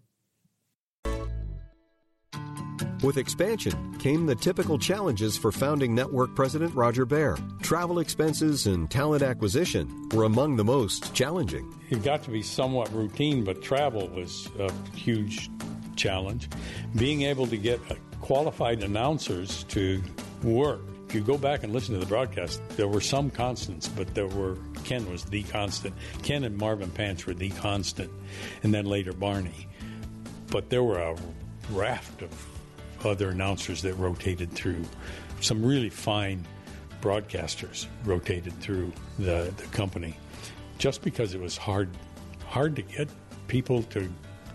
With 3.04 3.18
expansion 3.18 3.98
came 3.98 4.28
the 4.28 4.36
typical 4.36 4.78
challenges 4.78 5.36
for 5.36 5.52
founding 5.52 5.96
network 5.96 6.36
president 6.36 6.76
Roger 6.76 7.04
Bear. 7.04 7.36
Travel 7.64 7.98
expenses 7.98 8.68
and 8.68 8.92
talent 8.92 9.24
acquisition 9.24 10.08
were 10.14 10.26
among 10.26 10.56
the 10.56 10.64
most 10.64 11.12
challenging. 11.16 11.74
It 11.90 12.04
got 12.04 12.22
to 12.24 12.30
be 12.30 12.44
somewhat 12.44 12.94
routine, 12.94 13.44
but 13.44 13.64
travel 13.64 14.08
was 14.10 14.50
a 14.60 14.72
huge 14.96 15.50
challenge. 15.96 16.48
Being 16.96 17.24
able 17.24 17.48
to 17.48 17.58
get 17.58 17.80
qualified 18.20 18.84
announcers 18.84 19.64
to 19.66 20.04
work. 20.44 20.82
If 21.12 21.16
you 21.16 21.22
go 21.24 21.38
back 21.38 21.64
and 21.64 21.74
listen 21.74 21.94
to 21.94 22.00
the 22.00 22.06
broadcast, 22.06 22.62
there 22.78 22.88
were 22.88 23.02
some 23.02 23.30
constants, 23.30 23.90
but 23.90 24.16
there 24.16 24.28
were 24.28 24.56
Ken 24.86 25.12
was 25.12 25.26
the 25.26 25.44
constant. 25.44 25.94
Ken 26.24 26.46
and 26.46 26.58
Marvin 26.58 26.90
Panch 26.90 27.26
were 27.26 27.34
the 27.34 27.50
constant, 27.50 28.10
and 28.64 28.74
then 28.74 28.86
later 28.86 29.12
Barney. 29.12 29.68
But 30.48 30.70
there 30.70 30.84
were 30.84 31.00
a 31.00 31.18
raft 31.70 32.22
of 32.22 32.48
other 33.04 33.32
announcers 33.32 33.82
that 33.82 33.96
rotated 33.96 34.54
through. 34.54 34.86
Some 35.42 35.66
really 35.66 35.90
fine 35.90 36.48
broadcasters 37.02 37.88
rotated 38.06 38.58
through 38.62 38.94
the, 39.20 39.54
the 39.58 39.68
company 39.74 40.16
just 40.78 41.02
because 41.02 41.34
it 41.34 41.42
was 41.42 41.58
hard 41.58 41.90
hard 42.46 42.74
to 42.78 42.84
get 42.84 43.10
people 43.50 43.84
to 43.84 44.10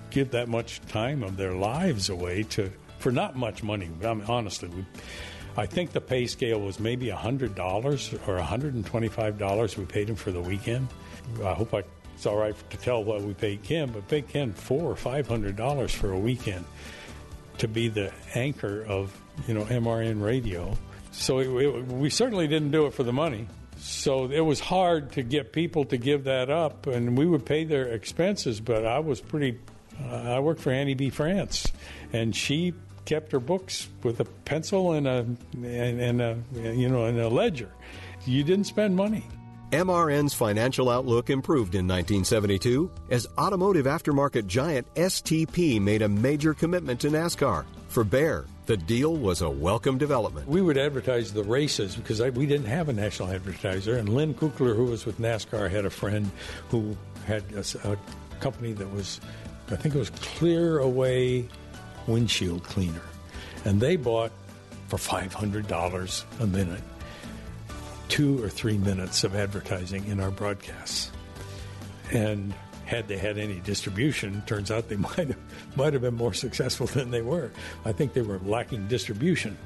give 0.08 0.30
that 0.30 0.48
much 0.48 0.80
time 0.86 1.22
of 1.22 1.36
their 1.36 1.52
lives 1.52 2.08
away 2.08 2.44
to 2.44 2.72
for 2.98 3.12
not 3.12 3.36
much 3.36 3.62
money. 3.62 3.90
I 4.02 4.14
mean, 4.14 4.25
honestly, 4.26 4.70
we, 4.70 4.86
I 5.56 5.66
think 5.66 5.92
the 5.92 6.00
pay 6.00 6.26
scale 6.26 6.60
was 6.60 6.78
maybe 6.78 7.08
hundred 7.08 7.54
dollars 7.54 8.14
or 8.26 8.38
hundred 8.38 8.75
and 8.75 8.84
twenty-five 8.84 9.38
dollars 9.38 9.76
we 9.76 9.84
paid 9.84 10.10
him 10.10 10.16
for 10.16 10.30
the 10.30 10.40
weekend. 10.40 10.88
I 11.42 11.54
hope 11.54 11.72
I, 11.72 11.82
it's 12.14 12.26
all 12.26 12.36
right 12.36 12.54
to 12.70 12.76
tell 12.76 13.02
what 13.02 13.22
we 13.22 13.34
paid 13.34 13.62
Ken, 13.62 13.90
but 13.90 14.06
paid 14.08 14.28
Ken 14.28 14.52
four 14.52 14.90
or 14.90 14.96
five 14.96 15.26
hundred 15.26 15.56
dollars 15.56 15.92
for 15.92 16.12
a 16.12 16.18
weekend 16.18 16.64
to 17.58 17.68
be 17.68 17.88
the 17.88 18.12
anchor 18.34 18.84
of 18.84 19.18
you 19.48 19.54
know 19.54 19.64
MRN 19.64 20.22
radio. 20.22 20.76
So 21.12 21.38
it, 21.38 21.48
it, 21.48 21.86
we 21.86 22.10
certainly 22.10 22.46
didn't 22.46 22.70
do 22.70 22.86
it 22.86 22.92
for 22.94 23.02
the 23.02 23.12
money. 23.12 23.48
So 23.78 24.30
it 24.30 24.40
was 24.40 24.60
hard 24.60 25.12
to 25.12 25.22
get 25.22 25.52
people 25.52 25.84
to 25.86 25.96
give 25.96 26.25
that 26.25 26.50
up, 26.50 26.86
and 26.86 27.16
we 27.16 27.26
would 27.26 27.46
pay 27.46 27.64
their 27.64 27.86
expenses. 27.86 28.60
But 28.60 28.84
I 28.84 28.98
was 28.98 29.20
pretty. 29.20 29.58
Uh, 30.02 30.34
I 30.34 30.40
worked 30.40 30.60
for 30.60 30.70
Annie 30.70 30.94
B. 30.94 31.08
France, 31.08 31.72
and 32.12 32.36
she 32.36 32.75
kept 33.06 33.32
her 33.32 33.40
books 33.40 33.88
with 34.02 34.20
a 34.20 34.25
pencil 34.25 34.92
and 34.92 35.06
a 35.06 35.26
and, 35.54 36.00
and 36.00 36.20
a 36.20 36.36
you 36.54 36.88
know 36.88 37.06
and 37.06 37.18
a 37.18 37.28
ledger. 37.28 37.70
You 38.26 38.44
didn't 38.44 38.64
spend 38.64 38.94
money. 38.94 39.25
MRN's 39.72 40.32
financial 40.32 40.88
outlook 40.88 41.28
improved 41.28 41.75
in 41.75 41.88
1972 41.88 42.90
as 43.10 43.26
automotive 43.36 43.86
aftermarket 43.86 44.46
giant 44.46 44.86
STP 44.94 45.80
made 45.80 46.02
a 46.02 46.08
major 46.08 46.54
commitment 46.54 47.00
to 47.00 47.08
NASCAR. 47.08 47.64
For 47.88 48.04
Bear, 48.04 48.44
the 48.66 48.76
deal 48.76 49.16
was 49.16 49.42
a 49.42 49.50
welcome 49.50 49.98
development. 49.98 50.46
We 50.46 50.62
would 50.62 50.78
advertise 50.78 51.32
the 51.32 51.42
races 51.42 51.96
because 51.96 52.20
I, 52.20 52.30
we 52.30 52.46
didn't 52.46 52.66
have 52.66 52.88
a 52.88 52.92
national 52.92 53.30
advertiser. 53.30 53.96
And 53.96 54.08
Lin 54.08 54.34
Kuchler, 54.34 54.76
who 54.76 54.84
was 54.84 55.04
with 55.04 55.18
NASCAR, 55.18 55.68
had 55.68 55.84
a 55.84 55.90
friend 55.90 56.30
who 56.68 56.96
had 57.26 57.42
a, 57.52 57.64
a 57.90 57.96
company 58.38 58.72
that 58.72 58.92
was, 58.92 59.20
I 59.70 59.76
think 59.76 59.96
it 59.96 59.98
was 59.98 60.10
Clear 60.10 60.78
Away 60.78 61.48
Windshield 62.06 62.62
Cleaner. 62.62 63.02
And 63.64 63.80
they 63.80 63.96
bought 63.96 64.32
for 64.88 64.96
$500 64.96 66.40
a 66.40 66.46
minute 66.46 66.82
two 68.08 68.42
or 68.42 68.48
three 68.48 68.78
minutes 68.78 69.25
of 69.25 69.34
advertising 69.34 70.06
in 70.06 70.20
our 70.20 70.30
broadcasts. 70.30 71.10
And 72.12 72.54
had 72.84 73.08
they 73.08 73.18
had 73.18 73.36
any 73.36 73.60
distribution, 73.60 74.42
turns 74.46 74.70
out 74.70 74.88
they 74.88 74.96
might 75.16 75.28
have, 75.28 75.36
might 75.75 75.92
have 75.92 76.02
been 76.02 76.14
more 76.14 76.34
successful 76.34 76.86
than 76.86 77.10
they 77.10 77.22
were. 77.22 77.50
I 77.84 77.92
think 77.92 78.12
they 78.12 78.22
were 78.22 78.38
lacking 78.44 78.88
distribution. 78.88 79.58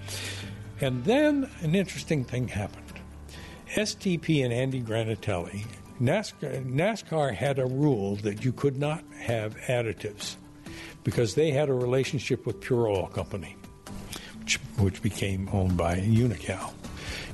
And 0.81 1.05
then 1.05 1.51
an 1.61 1.75
interesting 1.75 2.25
thing 2.25 2.49
happened. 2.49 2.87
STP 3.75 4.43
and 4.45 4.53
Andy 4.53 4.83
Granatelli, 4.83 5.65
NASCAR, 6.01 6.65
NASCAR 6.65 7.35
had 7.35 7.59
a 7.59 7.67
rule 7.67 8.17
that 8.17 8.45
you 8.45 8.53
could 8.53 8.79
not 8.79 9.05
have 9.21 9.55
additives 9.59 10.37
because 11.11 11.35
they 11.35 11.51
had 11.51 11.69
a 11.69 11.75
relationship 11.75 12.47
with 12.47 12.61
Pure 12.61 12.87
Oil 12.87 13.07
Company, 13.09 13.57
which, 14.39 14.57
which 14.79 15.03
became 15.03 15.49
owned 15.53 15.77
by 15.77 15.97
Unocal. 15.97 16.73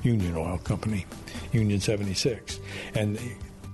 Union 0.01 0.35
Oil 0.35 0.57
Company, 0.63 1.05
Union 1.51 1.79
76. 1.79 2.59
And 2.95 3.19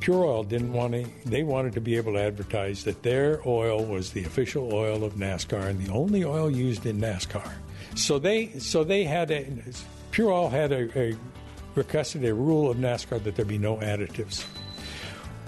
Pure 0.01 0.25
Oil 0.25 0.43
didn't 0.43 0.74
want 0.74 0.93
to, 0.93 1.05
they 1.25 1.43
wanted 1.43 1.72
to 1.74 1.81
be 1.81 1.95
able 1.95 2.13
to 2.13 2.19
advertise 2.19 2.83
that 2.83 3.01
their 3.01 3.41
oil 3.48 3.86
was 3.86 4.12
the 4.12 4.25
official 4.25 4.74
oil 4.74 5.05
of 5.05 5.13
NASCAR 5.13 5.67
and 5.67 5.79
the 5.79 5.91
only 5.93 6.25
oil 6.25 6.51
used 6.51 6.86
in 6.86 7.00
NASCAR. 7.00 7.50
So 7.95 8.19
they, 8.19 8.50
so 8.60 8.83
they 8.83 9.05
had 9.05 9.31
a, 9.31 9.48
Pure 10.12 10.31
Oil 10.33 10.50
had 10.50 10.74
a, 10.74 11.00
a 11.00 11.15
requested 11.75 12.25
a 12.25 12.33
rule 12.33 12.69
of 12.69 12.77
NASCAR 12.77 13.24
that 13.24 13.36
there 13.36 13.45
be 13.45 13.57
no 13.57 13.77
additives. 13.77 14.45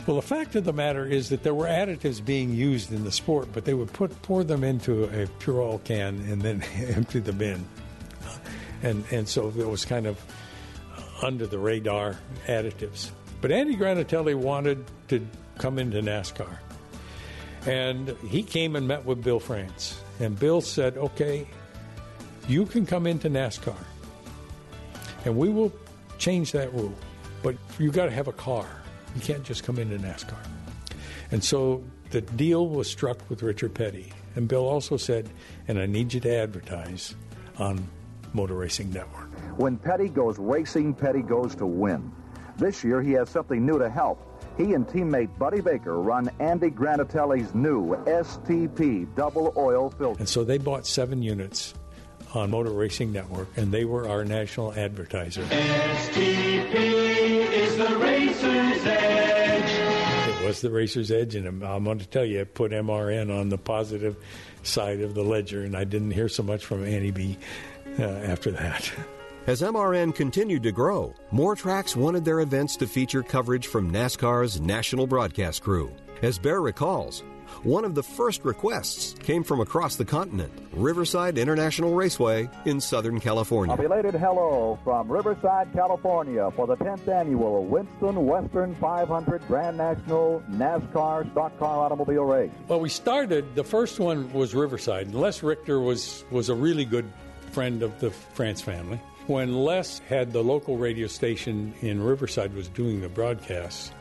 Well, 0.05 0.17
the 0.17 0.21
fact 0.21 0.55
of 0.55 0.65
the 0.65 0.73
matter 0.73 1.05
is 1.05 1.29
that 1.29 1.41
there 1.41 1.55
were 1.55 1.65
additives 1.65 2.23
being 2.23 2.53
used 2.53 2.91
in 2.91 3.03
the 3.03 3.11
sport, 3.11 3.47
but 3.51 3.65
they 3.65 3.73
would 3.73 3.91
put 3.91 4.21
pour 4.21 4.43
them 4.43 4.63
into 4.63 5.05
a 5.05 5.27
pure 5.39 5.61
oil 5.61 5.79
can 5.83 6.19
and 6.29 6.41
then 6.41 6.61
empty 6.95 7.19
the 7.19 7.33
bin, 7.33 7.67
and 8.83 9.03
and 9.11 9.27
so 9.27 9.47
it 9.49 9.67
was 9.67 9.83
kind 9.83 10.05
of 10.05 10.23
under 11.23 11.47
the 11.47 11.57
radar 11.57 12.17
additives. 12.47 13.09
But 13.41 13.51
Andy 13.51 13.75
Granatelli 13.75 14.35
wanted 14.35 14.85
to 15.09 15.25
come 15.57 15.79
into 15.79 16.01
NASCAR. 16.01 16.57
And 17.65 18.09
he 18.27 18.43
came 18.43 18.75
and 18.75 18.87
met 18.87 19.05
with 19.05 19.23
Bill 19.23 19.39
France. 19.39 19.99
And 20.19 20.37
Bill 20.39 20.61
said, 20.61 20.97
okay, 20.97 21.47
you 22.47 22.65
can 22.65 22.85
come 22.85 23.07
into 23.07 23.29
NASCAR. 23.29 23.77
And 25.25 25.35
we 25.35 25.49
will 25.49 25.71
change 26.17 26.51
that 26.51 26.73
rule. 26.73 26.93
But 27.41 27.55
you've 27.79 27.93
got 27.93 28.05
to 28.05 28.11
have 28.11 28.27
a 28.27 28.33
car. 28.33 28.67
You 29.15 29.21
can't 29.21 29.43
just 29.43 29.63
come 29.63 29.79
into 29.79 29.97
NASCAR. 29.97 30.37
And 31.31 31.43
so 31.43 31.83
the 32.11 32.21
deal 32.21 32.67
was 32.67 32.89
struck 32.89 33.29
with 33.29 33.41
Richard 33.43 33.73
Petty. 33.73 34.11
And 34.35 34.47
Bill 34.47 34.67
also 34.67 34.97
said, 34.97 35.29
and 35.67 35.79
I 35.79 35.85
need 35.85 36.13
you 36.13 36.19
to 36.21 36.35
advertise 36.35 37.15
on 37.57 37.87
Motor 38.33 38.55
Racing 38.55 38.91
Network. 38.91 39.29
When 39.57 39.77
Petty 39.77 40.09
goes 40.09 40.37
racing, 40.37 40.93
Petty 40.93 41.21
goes 41.21 41.55
to 41.55 41.65
win. 41.65 42.11
This 42.57 42.83
year, 42.83 43.01
he 43.01 43.13
has 43.13 43.29
something 43.29 43.65
new 43.65 43.79
to 43.79 43.89
help. 43.89 44.21
He 44.57 44.73
and 44.73 44.87
teammate 44.87 45.37
Buddy 45.37 45.61
Baker 45.61 45.99
run 45.99 46.29
Andy 46.39 46.69
Granatelli's 46.69 47.53
new 47.53 47.95
STP 48.05 49.13
double 49.15 49.53
oil 49.57 49.89
filter. 49.89 50.19
And 50.19 50.29
so 50.29 50.43
they 50.45 50.57
bought 50.57 50.85
seven 50.85 51.21
units 51.21 51.73
on 52.33 52.51
Motor 52.51 52.71
Racing 52.71 53.11
Network, 53.11 53.47
and 53.57 53.71
they 53.71 53.85
were 53.85 54.07
our 54.07 54.23
national 54.23 54.73
advertiser. 54.73 55.43
STP 55.43 57.34
is 57.55 57.77
the 57.77 57.97
racer's 57.97 58.85
edge. 58.85 60.39
It 60.41 60.45
was 60.45 60.61
the 60.61 60.69
racer's 60.69 61.11
edge, 61.11 61.35
and 61.35 61.63
I'm 61.63 61.85
going 61.85 61.99
to 61.99 62.07
tell 62.07 62.25
you, 62.25 62.41
it 62.41 62.53
put 62.53 62.71
MRN 62.71 63.33
on 63.33 63.49
the 63.49 63.57
positive 63.57 64.17
side 64.63 65.01
of 65.01 65.13
the 65.13 65.23
ledger, 65.23 65.63
and 65.63 65.75
I 65.75 65.85
didn't 65.85 66.11
hear 66.11 66.27
so 66.27 66.43
much 66.43 66.65
from 66.65 66.85
Annie 66.85 67.11
B 67.11 67.37
uh, 67.97 68.03
after 68.03 68.51
that. 68.51 68.91
As 69.47 69.61
MRN 69.61 70.13
continued 70.15 70.63
to 70.63 70.71
grow, 70.71 71.13
more 71.31 71.55
tracks 71.55 71.95
wanted 71.95 72.25
their 72.25 72.41
events 72.41 72.75
to 72.77 72.87
feature 72.87 73.23
coverage 73.23 73.67
from 73.67 73.91
NASCAR's 73.91 74.59
national 74.59 75.07
broadcast 75.07 75.61
crew. 75.61 75.91
As 76.21 76.39
Bear 76.39 76.61
recalls, 76.61 77.23
one 77.63 77.85
of 77.85 77.95
the 77.95 78.03
first 78.03 78.43
requests 78.45 79.13
came 79.19 79.43
from 79.43 79.59
across 79.59 79.95
the 79.95 80.05
continent, 80.05 80.51
Riverside 80.73 81.37
International 81.37 81.93
Raceway 81.93 82.49
in 82.65 82.81
Southern 82.81 83.19
California. 83.19 83.73
A 83.73 83.77
belated 83.77 84.15
hello 84.15 84.77
from 84.83 85.11
Riverside, 85.11 85.71
California 85.73 86.51
for 86.55 86.67
the 86.67 86.77
10th 86.77 87.07
annual 87.07 87.65
Winston 87.65 88.25
Western 88.25 88.75
500 88.75 89.47
Grand 89.47 89.77
National 89.77 90.43
NASCAR 90.51 91.31
Stock 91.31 91.57
Car 91.59 91.85
Automobile 91.85 92.23
Race. 92.23 92.51
Well, 92.67 92.79
we 92.79 92.89
started, 92.89 93.55
the 93.55 93.63
first 93.63 93.99
one 93.99 94.31
was 94.33 94.53
Riverside. 94.53 95.13
Les 95.13 95.43
Richter 95.43 95.79
was, 95.79 96.25
was 96.31 96.49
a 96.49 96.55
really 96.55 96.85
good 96.85 97.11
friend 97.51 97.83
of 97.83 97.99
the 97.99 98.11
France 98.11 98.61
family. 98.61 98.99
When 99.27 99.55
Les 99.55 99.99
had 100.07 100.33
the 100.33 100.43
local 100.43 100.77
radio 100.77 101.07
station 101.07 101.73
in 101.81 102.01
Riverside 102.01 102.53
was 102.53 102.67
doing 102.67 103.01
the 103.01 103.09
broadcasts, 103.09 103.91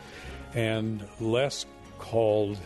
and 0.54 1.06
Les 1.20 1.64
called 1.98 2.58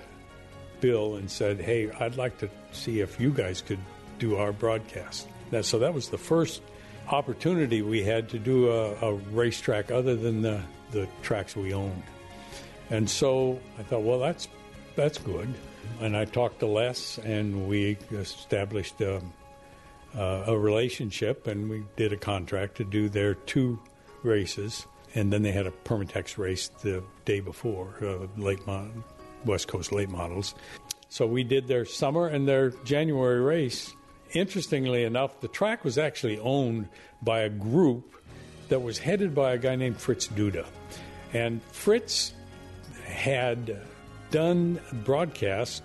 Bill 0.81 1.17
and 1.17 1.31
said, 1.31 1.61
"Hey, 1.61 1.91
I'd 1.91 2.17
like 2.17 2.39
to 2.39 2.49
see 2.73 3.01
if 3.01 3.21
you 3.21 3.31
guys 3.31 3.63
could 3.63 3.81
do 4.19 4.37
our 4.37 4.53
broadcast." 4.53 5.29
That, 5.51 5.65
so 5.65 5.79
that 5.79 5.95
was 5.95 6.09
the 6.09 6.19
first 6.19 6.63
opportunity 7.11 7.83
we 7.83 8.03
had 8.03 8.29
to 8.31 8.39
do 8.39 8.71
a, 8.71 8.95
a 8.97 9.15
racetrack 9.33 9.91
other 9.91 10.15
than 10.15 10.43
the, 10.43 10.61
the 10.91 11.09
tracks 11.23 11.57
we 11.57 11.73
owned. 11.73 12.03
And 12.91 13.09
so 13.09 13.59
I 13.79 13.83
thought, 13.83 14.03
well, 14.03 14.19
that's 14.19 14.49
that's 14.95 15.19
good. 15.19 15.53
And 16.01 16.17
I 16.17 16.25
talked 16.25 16.61
to 16.61 16.67
Les, 16.67 17.19
and 17.19 17.69
we 17.69 17.97
established. 18.13 19.01
Um, 19.03 19.33
uh, 20.17 20.45
a 20.47 20.59
relationship, 20.59 21.47
and 21.47 21.69
we 21.69 21.85
did 21.97 22.15
a 22.15 22.17
contract 22.17 22.79
to 22.79 22.85
do 22.85 23.11
their 23.11 23.35
two 23.35 23.79
races 24.23 24.87
and 25.15 25.33
then 25.33 25.43
they 25.43 25.53
had 25.53 25.67
a 25.67 25.71
Permatex 25.71 26.39
race 26.39 26.69
the 26.83 27.03
day 27.25 27.41
before, 27.41 27.95
uh, 28.03 28.27
late 28.41 28.65
mo- 28.67 28.91
West 29.45 29.69
Coast 29.69 29.93
late 29.93 30.09
models. 30.09 30.55
So 31.09 31.27
we 31.27 31.45
did 31.45 31.69
their 31.69 31.85
summer 31.85 32.27
and 32.27 32.47
their 32.47 32.71
January 32.85 33.41
race. 33.41 33.95
Interestingly 34.33 35.05
enough, 35.05 35.41
the 35.41 35.49
track 35.49 35.85
was 35.85 35.97
actually 35.97 36.39
owned 36.39 36.89
by 37.23 37.41
a 37.41 37.49
group 37.49 38.15
that 38.69 38.83
was 38.83 38.99
headed 38.99 39.35
by 39.35 39.53
a 39.53 39.59
guy 39.59 39.77
named 39.77 39.99
Fritz 39.99 40.29
Duda. 40.29 40.67
And 41.33 41.63
Fritz 41.73 42.35
had 43.05 43.81
done 44.31 44.81
broadcast. 45.05 45.83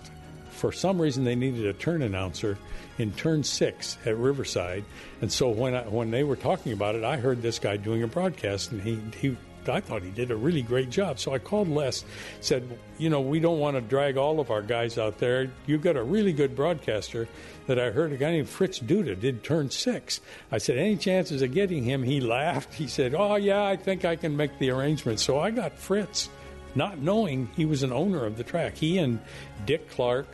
For 0.50 0.72
some 0.72 1.00
reason, 1.00 1.24
they 1.24 1.34
needed 1.34 1.66
a 1.66 1.72
turn 1.72 2.02
announcer 2.02 2.58
in 2.98 3.12
turn 3.12 3.42
six 3.42 3.98
at 4.04 4.16
Riverside. 4.16 4.84
And 5.20 5.32
so 5.32 5.48
when 5.48 5.74
I, 5.74 5.82
when 5.82 6.10
they 6.10 6.22
were 6.22 6.36
talking 6.36 6.72
about 6.72 6.94
it, 6.94 7.02
I 7.02 7.16
heard 7.16 7.42
this 7.42 7.58
guy 7.58 7.76
doing 7.76 8.02
a 8.02 8.06
broadcast, 8.06 8.72
and 8.72 8.80
he, 8.80 9.00
he 9.20 9.36
I 9.68 9.80
thought 9.80 10.02
he 10.02 10.10
did 10.10 10.30
a 10.30 10.36
really 10.36 10.62
great 10.62 10.90
job. 10.90 11.18
So 11.18 11.32
I 11.32 11.38
called 11.38 11.68
Les, 11.68 12.04
said, 12.40 12.78
you 12.98 13.10
know, 13.10 13.20
we 13.20 13.40
don't 13.40 13.58
want 13.58 13.76
to 13.76 13.80
drag 13.80 14.16
all 14.16 14.40
of 14.40 14.50
our 14.50 14.62
guys 14.62 14.98
out 14.98 15.18
there. 15.18 15.50
You've 15.66 15.82
got 15.82 15.96
a 15.96 16.02
really 16.02 16.32
good 16.32 16.54
broadcaster 16.54 17.28
that 17.66 17.78
I 17.78 17.90
heard 17.90 18.12
a 18.12 18.16
guy 18.16 18.32
named 18.32 18.48
Fritz 18.48 18.78
Duda 18.78 19.18
did 19.18 19.42
turn 19.42 19.70
six. 19.70 20.20
I 20.52 20.58
said, 20.58 20.78
any 20.78 20.96
chances 20.96 21.42
of 21.42 21.52
getting 21.52 21.82
him? 21.82 22.02
He 22.02 22.20
laughed. 22.20 22.74
He 22.74 22.86
said, 22.86 23.14
oh, 23.14 23.36
yeah, 23.36 23.64
I 23.64 23.76
think 23.76 24.04
I 24.04 24.16
can 24.16 24.36
make 24.36 24.58
the 24.58 24.70
arrangements. 24.70 25.22
So 25.22 25.38
I 25.38 25.50
got 25.50 25.78
Fritz, 25.78 26.28
not 26.74 26.98
knowing 26.98 27.48
he 27.56 27.64
was 27.64 27.82
an 27.82 27.92
owner 27.92 28.24
of 28.26 28.36
the 28.36 28.44
track. 28.44 28.76
He 28.76 28.98
and 28.98 29.18
Dick 29.64 29.90
Clark 29.90 30.26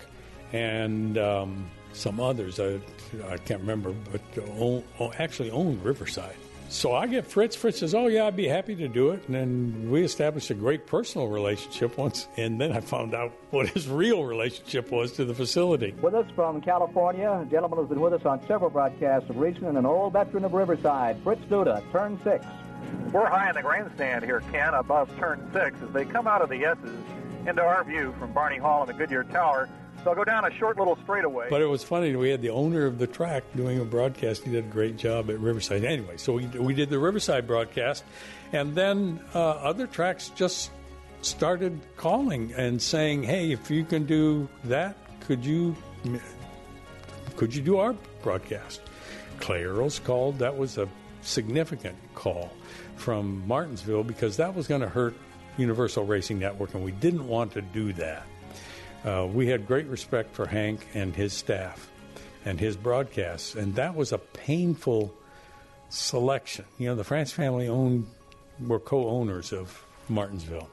and 0.52 1.16
um, 1.18 1.70
some 1.92 2.18
others, 2.18 2.58
I, 2.58 2.80
I 3.28 3.36
can't 3.38 3.60
remember, 3.60 3.94
but 4.10 4.20
own, 4.58 4.82
actually 5.18 5.50
owned 5.50 5.84
Riverside. 5.84 6.36
So 6.70 6.94
I 6.94 7.08
get 7.08 7.26
Fritz. 7.26 7.56
Fritz 7.56 7.80
says, 7.80 7.96
"Oh 7.96 8.06
yeah, 8.06 8.26
I'd 8.26 8.36
be 8.36 8.46
happy 8.46 8.76
to 8.76 8.86
do 8.86 9.10
it." 9.10 9.26
And 9.26 9.34
then 9.34 9.90
we 9.90 10.04
established 10.04 10.50
a 10.50 10.54
great 10.54 10.86
personal 10.86 11.26
relationship 11.26 11.98
once. 11.98 12.28
And 12.36 12.60
then 12.60 12.70
I 12.70 12.80
found 12.80 13.12
out 13.12 13.32
what 13.50 13.68
his 13.68 13.88
real 13.88 14.24
relationship 14.24 14.92
was 14.92 15.10
to 15.12 15.24
the 15.24 15.34
facility. 15.34 15.94
With 16.00 16.14
us 16.14 16.26
from 16.36 16.60
California, 16.60 17.28
a 17.28 17.44
gentleman 17.50 17.80
who's 17.80 17.88
been 17.88 18.00
with 18.00 18.12
us 18.12 18.24
on 18.24 18.40
several 18.46 18.70
broadcasts 18.70 19.28
of 19.28 19.36
racing 19.36 19.64
and 19.64 19.76
an 19.76 19.84
old 19.84 20.12
veteran 20.12 20.44
of 20.44 20.52
Riverside, 20.52 21.20
Fritz 21.24 21.42
Duda, 21.50 21.82
turn 21.90 22.20
six. 22.22 22.46
We're 23.12 23.26
high 23.26 23.48
in 23.48 23.56
the 23.56 23.62
grandstand 23.62 24.24
here, 24.24 24.40
Ken, 24.52 24.72
above 24.72 25.10
turn 25.18 25.50
six, 25.52 25.76
as 25.82 25.92
they 25.92 26.04
come 26.04 26.28
out 26.28 26.40
of 26.40 26.48
the 26.50 26.64
S's 26.64 26.98
into 27.46 27.62
our 27.62 27.82
view 27.82 28.14
from 28.20 28.32
Barney 28.32 28.58
Hall 28.58 28.82
and 28.82 28.88
the 28.88 28.94
Goodyear 28.94 29.24
Tower. 29.24 29.68
So 30.02 30.10
I'll 30.10 30.16
go 30.16 30.24
down 30.24 30.46
a 30.46 30.50
short 30.56 30.78
little 30.78 30.96
straightaway. 31.02 31.48
But 31.50 31.60
it 31.60 31.66
was 31.66 31.84
funny. 31.84 32.16
We 32.16 32.30
had 32.30 32.40
the 32.40 32.50
owner 32.50 32.86
of 32.86 32.98
the 32.98 33.06
track 33.06 33.44
doing 33.54 33.78
a 33.80 33.84
broadcast. 33.84 34.44
He 34.44 34.50
did 34.50 34.64
a 34.64 34.68
great 34.68 34.96
job 34.96 35.28
at 35.28 35.38
Riverside. 35.38 35.84
Anyway, 35.84 36.16
so 36.16 36.32
we, 36.32 36.46
we 36.46 36.72
did 36.72 36.88
the 36.88 36.98
Riverside 36.98 37.46
broadcast. 37.46 38.04
And 38.52 38.74
then 38.74 39.20
uh, 39.34 39.38
other 39.38 39.86
tracks 39.86 40.30
just 40.30 40.70
started 41.20 41.78
calling 41.96 42.54
and 42.54 42.80
saying, 42.80 43.24
hey, 43.24 43.52
if 43.52 43.70
you 43.70 43.84
can 43.84 44.06
do 44.06 44.48
that, 44.64 44.96
could 45.20 45.44
you, 45.44 45.76
could 47.36 47.54
you 47.54 47.60
do 47.60 47.76
our 47.76 47.94
broadcast? 48.22 48.80
Clay 49.38 49.64
Earls 49.64 49.98
called. 49.98 50.38
That 50.38 50.56
was 50.56 50.78
a 50.78 50.88
significant 51.20 51.96
call 52.14 52.50
from 52.96 53.46
Martinsville 53.46 54.04
because 54.04 54.38
that 54.38 54.54
was 54.54 54.66
going 54.66 54.80
to 54.80 54.88
hurt 54.88 55.14
Universal 55.58 56.06
Racing 56.06 56.38
Network, 56.38 56.72
and 56.72 56.82
we 56.82 56.92
didn't 56.92 57.28
want 57.28 57.52
to 57.52 57.60
do 57.60 57.92
that. 57.94 58.24
Uh, 59.04 59.26
we 59.32 59.46
had 59.46 59.66
great 59.66 59.86
respect 59.86 60.34
for 60.34 60.46
Hank 60.46 60.86
and 60.94 61.14
his 61.14 61.32
staff 61.32 61.90
and 62.44 62.60
his 62.60 62.76
broadcasts, 62.76 63.54
and 63.54 63.74
that 63.76 63.94
was 63.94 64.12
a 64.12 64.18
painful 64.18 65.14
selection. 65.88 66.64
You 66.78 66.88
know, 66.88 66.94
the 66.94 67.04
France 67.04 67.32
family 67.32 67.68
owned 67.68 68.06
were 68.66 68.78
co-owners 68.78 69.52
of 69.52 69.82
Martinsville, 70.08 70.68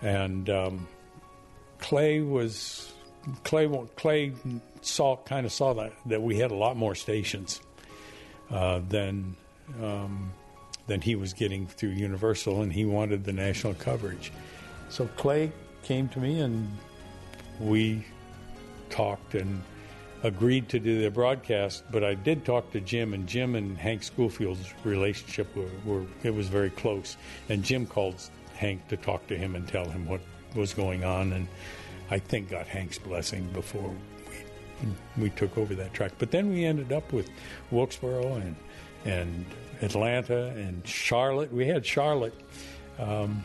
and 0.00 0.48
um, 0.50 0.88
Clay 1.78 2.20
was 2.20 2.92
Clay. 3.44 3.68
Clay 3.96 4.32
saw 4.80 5.16
kind 5.16 5.44
of 5.44 5.52
saw 5.52 5.74
that 5.74 5.92
that 6.06 6.22
we 6.22 6.38
had 6.38 6.50
a 6.50 6.56
lot 6.56 6.76
more 6.76 6.94
stations 6.94 7.60
uh, 8.50 8.80
than 8.88 9.36
um, 9.82 10.32
than 10.86 11.00
he 11.00 11.16
was 11.16 11.32
getting 11.32 11.66
through 11.66 11.90
Universal, 11.90 12.62
and 12.62 12.72
he 12.72 12.84
wanted 12.84 13.24
the 13.24 13.32
national 13.32 13.74
coverage. 13.74 14.32
So 14.90 15.06
Clay 15.16 15.52
came 15.82 16.08
to 16.10 16.18
me 16.18 16.40
and 16.40 16.70
we 17.60 18.04
talked 18.90 19.34
and 19.34 19.62
agreed 20.22 20.68
to 20.68 20.80
do 20.80 21.00
the 21.02 21.10
broadcast, 21.10 21.84
but 21.90 22.02
I 22.02 22.14
did 22.14 22.44
talk 22.44 22.72
to 22.72 22.80
Jim, 22.80 23.14
and 23.14 23.26
Jim 23.26 23.54
and 23.54 23.76
Hank 23.76 24.02
Schoolfield's 24.02 24.72
relationship 24.84 25.54
were, 25.54 25.70
were, 25.84 26.04
it 26.22 26.34
was 26.34 26.48
very 26.48 26.70
close. 26.70 27.16
And 27.48 27.62
Jim 27.62 27.86
called 27.86 28.16
Hank 28.56 28.88
to 28.88 28.96
talk 28.96 29.26
to 29.28 29.36
him 29.36 29.54
and 29.54 29.66
tell 29.68 29.88
him 29.88 30.06
what 30.06 30.20
was 30.54 30.74
going 30.74 31.04
on, 31.04 31.32
and 31.32 31.46
I 32.10 32.18
think 32.18 32.50
got 32.50 32.66
Hank's 32.66 32.98
blessing 32.98 33.48
before 33.52 33.94
we 34.28 35.22
we 35.22 35.30
took 35.30 35.58
over 35.58 35.74
that 35.74 35.92
track. 35.92 36.12
But 36.18 36.30
then 36.30 36.50
we 36.50 36.64
ended 36.64 36.92
up 36.92 37.12
with 37.12 37.30
Wilkesboro 37.70 38.34
and 38.36 38.56
and 39.04 39.44
Atlanta 39.82 40.46
and 40.48 40.86
Charlotte. 40.86 41.52
We 41.52 41.66
had 41.66 41.84
Charlotte. 41.84 42.34
Um, 42.98 43.44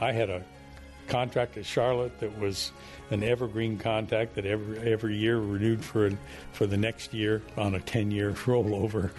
I 0.00 0.12
had 0.12 0.30
a 0.30 0.44
contract 1.08 1.56
at 1.56 1.66
Charlotte 1.66 2.18
that 2.20 2.38
was 2.38 2.72
an 3.10 3.22
evergreen 3.22 3.78
contract 3.78 4.34
that 4.34 4.46
every 4.46 4.78
every 4.92 5.16
year 5.16 5.38
renewed 5.38 5.84
for 5.84 6.10
for 6.52 6.66
the 6.66 6.76
next 6.76 7.12
year 7.12 7.42
on 7.56 7.74
a 7.74 7.80
ten 7.80 8.10
year 8.10 8.32
rollover. 8.44 9.10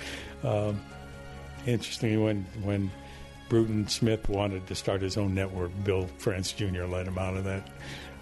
Um, 0.43 0.81
interestingly, 1.65 2.17
when 2.17 2.45
when 2.63 2.91
Bruton 3.49 3.87
Smith 3.87 4.27
wanted 4.27 4.65
to 4.67 4.75
start 4.75 5.01
his 5.01 5.17
own 5.17 5.35
network, 5.35 5.71
Bill 5.83 6.07
France 6.17 6.51
Jr. 6.51 6.83
let 6.83 7.07
him 7.07 7.17
out 7.17 7.37
of 7.37 7.43
that. 7.45 7.69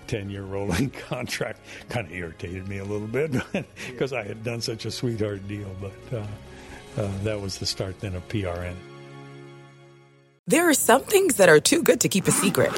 10 0.08 0.30
year 0.30 0.44
rolling 0.44 0.90
contract 1.08 1.62
kind 1.88 2.06
of 2.08 2.14
irritated 2.14 2.68
me 2.68 2.80
a 2.80 2.84
little 2.84 3.08
bit 3.08 3.32
because 3.88 4.12
I 4.12 4.24
had 4.24 4.44
done 4.44 4.60
such 4.60 4.84
a 4.84 4.92
sweetheart 4.92 5.48
deal, 5.48 5.74
but 5.80 6.18
uh, 6.18 7.02
uh, 7.02 7.10
that 7.24 7.40
was 7.40 7.58
the 7.58 7.66
start 7.66 8.02
then 8.02 8.14
of 8.14 8.28
PRN. 8.28 8.76
There 10.46 10.68
are 10.68 10.74
some 10.74 11.04
things 11.04 11.38
that 11.38 11.48
are 11.48 11.62
too 11.62 11.82
good 11.82 12.02
to 12.02 12.10
keep 12.10 12.28
a 12.28 12.32
secret 12.32 12.78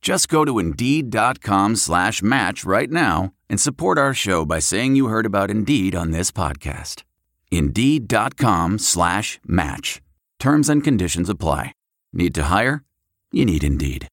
Just 0.00 0.28
go 0.28 0.44
to 0.44 0.58
Indeed.com 0.58 1.76
slash 1.76 2.22
match 2.22 2.64
right 2.64 2.90
now 2.90 3.32
and 3.50 3.60
support 3.60 3.98
our 3.98 4.14
show 4.14 4.44
by 4.46 4.58
saying 4.58 4.96
you 4.96 5.08
heard 5.08 5.26
about 5.26 5.50
Indeed 5.50 5.94
on 5.94 6.10
this 6.10 6.30
podcast. 6.30 7.02
Indeed.com 7.50 8.78
slash 8.78 9.40
match. 9.46 10.00
Terms 10.38 10.68
and 10.70 10.82
conditions 10.82 11.28
apply. 11.28 11.72
Need 12.12 12.34
to 12.36 12.44
hire? 12.44 12.82
You 13.30 13.44
need 13.44 13.62
Indeed. 13.62 14.08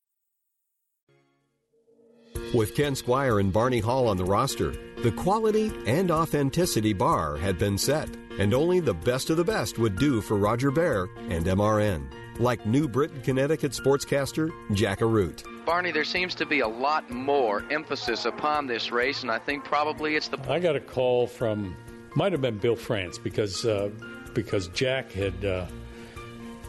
With 2.54 2.76
Ken 2.76 2.94
Squier 2.94 3.40
and 3.40 3.52
Barney 3.52 3.80
Hall 3.80 4.08
on 4.08 4.18
the 4.18 4.26
roster, 4.26 4.74
the 5.04 5.12
quality 5.12 5.72
and 5.86 6.12
authenticity 6.12 6.94
bar 6.94 7.36
had 7.38 7.58
been 7.58 7.78
set, 7.78 8.10
and 8.40 8.54
only 8.54 8.80
the 8.80 8.94
best 8.94 9.30
of 9.30 9.38
the 9.38 9.44
best 9.44 9.80
would 9.80 9.98
do 9.98 10.22
for 10.22 10.38
Roger 10.38 10.72
Bear 10.72 11.08
and 11.30 11.46
MRN, 11.46 12.08
like 12.40 12.66
New 12.66 12.88
Britain, 12.88 13.22
Connecticut 13.22 13.72
sportscaster 13.72 14.52
Jack 14.74 15.00
Arute. 15.00 15.44
Barney, 15.68 15.92
there 15.92 16.06
seems 16.06 16.34
to 16.36 16.46
be 16.46 16.62
a 16.62 16.68
lot 16.68 17.12
more 17.12 17.62
emphasis 17.70 18.24
upon 18.24 18.68
this 18.68 18.90
race, 18.90 19.22
and 19.22 19.30
I 19.30 19.38
think 19.38 19.66
probably 19.66 20.16
it's 20.16 20.30
the. 20.30 20.40
I 20.50 20.60
got 20.60 20.78
a 20.78 20.80
call 20.80 21.28
from, 21.28 21.76
might 22.16 22.32
have 22.32 22.40
been 22.40 22.58
Bill 22.58 22.78
France, 22.78 23.18
because 23.18 23.66
uh, 23.66 23.90
because 24.34 24.70
Jack 24.70 25.12
had 25.12 25.44
uh, 25.44 25.66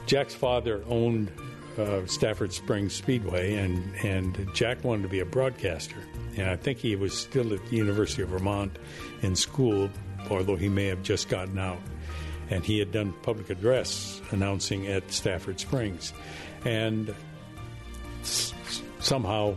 Jack's 0.06 0.34
father 0.34 0.82
owned 0.88 1.30
uh, 1.78 2.04
Stafford 2.06 2.52
Springs 2.52 2.92
Speedway, 2.92 3.54
and 3.54 3.94
and 4.04 4.52
Jack 4.52 4.82
wanted 4.82 5.04
to 5.04 5.08
be 5.08 5.20
a 5.20 5.24
broadcaster, 5.24 6.02
and 6.36 6.50
I 6.50 6.56
think 6.56 6.78
he 6.78 6.96
was 6.96 7.16
still 7.16 7.54
at 7.54 7.64
the 7.66 7.76
University 7.76 8.22
of 8.22 8.30
Vermont 8.30 8.80
in 9.22 9.36
school, 9.36 9.88
although 10.28 10.56
he 10.56 10.68
may 10.68 10.86
have 10.86 11.04
just 11.04 11.28
gotten 11.28 11.56
out, 11.56 11.78
and 12.50 12.64
he 12.64 12.80
had 12.80 12.90
done 12.90 13.14
public 13.22 13.48
address 13.48 14.20
announcing 14.32 14.88
at 14.88 15.08
Stafford 15.12 15.60
Springs, 15.60 16.12
and 16.64 17.14
somehow 19.00 19.56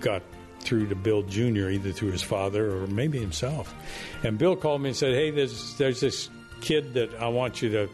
got 0.00 0.22
through 0.60 0.88
to 0.88 0.94
Bill 0.94 1.22
Jr. 1.22 1.68
either 1.68 1.92
through 1.92 2.10
his 2.10 2.22
father 2.22 2.76
or 2.76 2.86
maybe 2.86 3.18
himself, 3.18 3.74
and 4.22 4.38
Bill 4.38 4.56
called 4.56 4.82
me 4.82 4.90
and 4.90 4.96
said, 4.96 5.14
"Hey, 5.14 5.30
there's 5.30 5.76
there's 5.76 6.00
this 6.00 6.28
kid 6.60 6.94
that 6.94 7.14
I 7.20 7.28
want 7.28 7.62
you 7.62 7.70
to." 7.70 7.88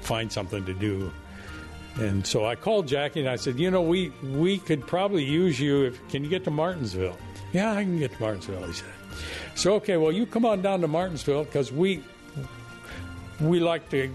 find 0.00 0.30
something 0.30 0.64
to 0.64 0.74
do. 0.74 1.10
And 1.96 2.26
so 2.26 2.44
I 2.44 2.56
called 2.56 2.86
Jackie 2.86 3.20
and 3.20 3.28
I 3.28 3.36
said, 3.36 3.58
you 3.58 3.70
know, 3.70 3.82
we 3.82 4.10
we 4.22 4.58
could 4.58 4.86
probably 4.86 5.24
use 5.24 5.58
you. 5.58 5.84
If 5.84 6.08
can 6.08 6.22
you 6.22 6.30
get 6.30 6.44
to 6.44 6.50
Martinsville? 6.50 7.16
Yeah, 7.52 7.72
I 7.72 7.82
can 7.82 7.98
get 7.98 8.12
to 8.12 8.20
Martinsville. 8.20 8.64
He 8.64 8.72
said. 8.74 8.88
So 9.54 9.74
okay, 9.74 9.96
well, 9.96 10.12
you 10.12 10.26
come 10.26 10.44
on 10.44 10.60
down 10.60 10.82
to 10.82 10.88
Martinsville 10.88 11.44
because 11.44 11.72
we 11.72 12.04
we 13.40 13.60
like 13.60 13.88
to 13.90 14.10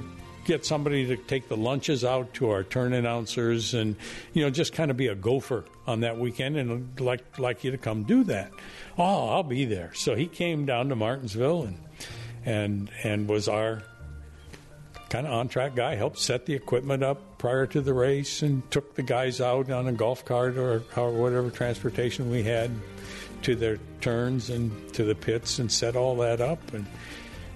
get 0.45 0.65
somebody 0.65 1.08
to 1.08 1.17
take 1.17 1.47
the 1.47 1.58
lunches 1.58 2.04
out 2.04 2.34
to 2.36 2.49
our 2.49 2.63
turn 2.63 2.93
announcers 2.93 3.73
and 3.73 3.95
you 4.34 4.43
know 4.43 4.49
just 4.49 4.73
kind 4.73 4.91
of 4.91 4.97
be 4.97 5.08
a 5.08 5.15
gopher 5.15 5.65
on 5.88 6.01
that 6.01 6.17
weekend 6.17 6.58
and 6.58 6.71
I'd 6.71 6.99
like 6.99 7.39
like 7.39 7.63
you 7.63 7.71
to 7.71 7.77
come 7.77 8.04
do 8.04 8.23
that. 8.25 8.51
Oh, 8.97 9.30
I'll 9.30 9.43
be 9.43 9.65
there. 9.65 9.91
So 9.93 10.15
he 10.15 10.27
came 10.27 10.65
down 10.65 10.89
to 10.89 10.95
Martinsville 10.95 11.63
and 11.63 11.77
and 12.45 12.91
and 13.04 13.27
was 13.27 13.47
our 13.47 13.84
kind 15.10 15.27
of 15.27 15.34
on 15.34 15.49
track 15.49 15.75
guy, 15.75 15.95
helped 15.95 16.17
set 16.17 16.45
the 16.45 16.54
equipment 16.54 17.04
up 17.04 17.38
prior 17.38 17.67
to 17.67 17.82
the 17.82 17.93
race 17.93 18.41
and 18.41 18.69
took 18.71 18.95
the 18.95 19.04
guys 19.04 19.41
out 19.41 19.69
on 19.69 19.88
a 19.88 19.91
golf 19.91 20.23
cart 20.23 20.58
or, 20.58 20.84
or 20.95 21.12
whatever 21.12 21.51
transportation 21.51 22.32
we 22.32 22.43
had 22.43 22.71
to 23.41 23.56
their 23.56 23.77
turns 23.99 24.49
and 24.49 24.93
to 24.93 25.04
the 25.04 25.13
pits 25.13 25.60
and 25.60 25.69
set 25.69 25.97
all 25.97 26.15
that 26.15 26.39
up. 26.39 26.73
And, 26.73 26.86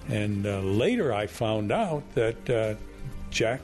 and 0.08 0.46
uh, 0.46 0.60
later 0.60 1.12
I 1.12 1.26
found 1.26 1.72
out 1.72 2.02
that 2.14 2.50
uh, 2.50 2.74
Jack 3.30 3.60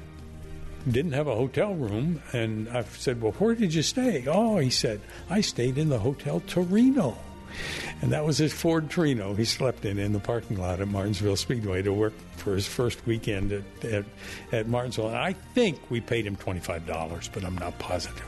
didn't 0.91 1.13
have 1.13 1.29
a 1.29 1.35
hotel 1.35 1.75
room. 1.75 2.21
And 2.33 2.69
I 2.69 2.83
said, 2.83 3.21
Well, 3.21 3.33
where 3.33 3.55
did 3.55 3.73
you 3.73 3.83
stay? 3.83 4.25
Oh, 4.27 4.59
he 4.59 4.71
said, 4.71 5.01
I 5.31 5.41
stayed 5.41 5.79
in 5.79 5.89
the 5.89 5.99
Hotel 5.99 6.41
Torino. 6.47 7.17
And 8.01 8.13
that 8.13 8.25
was 8.25 8.39
his 8.39 8.53
Ford 8.53 8.91
Torino 8.91 9.35
he 9.35 9.45
slept 9.45 9.85
in 9.85 9.99
in 9.99 10.13
the 10.13 10.19
parking 10.19 10.57
lot 10.57 10.81
at 10.81 10.89
Martinsville 10.89 11.37
Speedway 11.37 11.83
to 11.83 11.93
work 11.93 12.15
for 12.37 12.55
his 12.55 12.67
first 12.67 13.07
weekend 13.07 13.53
at, 13.53 13.85
at, 13.85 14.05
at 14.53 14.69
Martinsville. 14.69 15.09
And 15.09 15.19
I 15.19 15.35
think 15.55 15.79
we 15.91 16.01
paid 16.01 16.27
him 16.27 16.37
$25, 16.37 17.29
but 17.33 17.45
I'm 17.45 17.57
not 17.59 17.79
positive. 17.79 18.25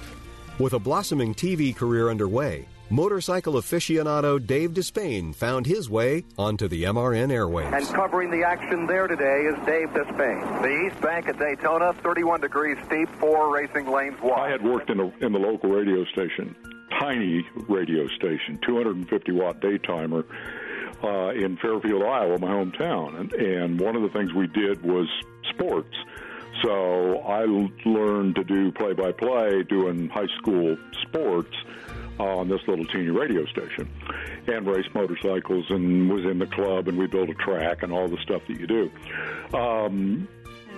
With 0.58 0.74
a 0.74 0.78
blossoming 0.78 1.34
TV 1.34 1.74
career 1.74 2.10
underway, 2.10 2.66
motorcycle 2.90 3.54
aficionado 3.54 4.44
Dave 4.44 4.72
Despain 4.72 5.34
found 5.34 5.66
his 5.66 5.88
way 5.88 6.24
onto 6.38 6.68
the 6.68 6.84
MRN 6.84 7.28
airwaves. 7.30 7.72
And 7.76 7.86
covering 7.94 8.30
the 8.30 8.42
action 8.44 8.86
there 8.86 9.06
today 9.06 9.42
is 9.42 9.54
Dave 9.66 9.88
Despain. 9.90 10.62
The 10.62 10.86
East 10.86 11.00
Bank 11.00 11.28
at 11.28 11.38
Daytona, 11.38 11.92
31 12.02 12.40
degrees 12.40 12.76
steep, 12.86 13.08
four 13.18 13.52
racing 13.52 13.90
lanes 13.90 14.20
wide. 14.20 14.38
I 14.38 14.50
had 14.50 14.62
worked 14.62 14.90
in, 14.90 15.00
a, 15.00 15.06
in 15.24 15.32
the 15.32 15.38
local 15.38 15.70
radio 15.70 16.04
station, 16.06 16.54
tiny 17.00 17.46
radio 17.68 18.06
station, 18.08 18.58
250 18.66 19.32
watt 19.32 19.60
daytimer 19.60 20.24
uh, 21.02 21.30
in 21.30 21.56
Fairfield, 21.56 22.02
Iowa, 22.02 22.38
my 22.38 22.48
hometown. 22.48 23.18
And, 23.20 23.32
and 23.32 23.80
one 23.80 23.96
of 23.96 24.02
the 24.02 24.10
things 24.10 24.32
we 24.32 24.46
did 24.46 24.82
was 24.82 25.08
sports. 25.50 25.94
So 26.62 27.18
I 27.18 27.42
l- 27.42 27.70
learned 27.84 28.36
to 28.36 28.44
do 28.44 28.70
play 28.72 28.92
by 28.92 29.12
play 29.12 29.62
doing 29.68 30.08
high 30.08 30.28
school 30.38 30.76
sports 31.02 31.54
on 32.18 32.48
this 32.48 32.60
little 32.68 32.84
teeny 32.86 33.10
radio 33.10 33.44
station 33.46 33.88
and 34.46 34.66
raced 34.66 34.94
motorcycles 34.94 35.66
and 35.70 36.10
was 36.10 36.24
in 36.24 36.38
the 36.38 36.46
club 36.46 36.88
and 36.88 36.96
we 36.96 37.06
built 37.06 37.28
a 37.28 37.34
track 37.34 37.82
and 37.82 37.92
all 37.92 38.08
the 38.08 38.18
stuff 38.18 38.42
that 38.46 38.58
you 38.58 38.66
do. 38.66 38.90
Um, 39.56 40.28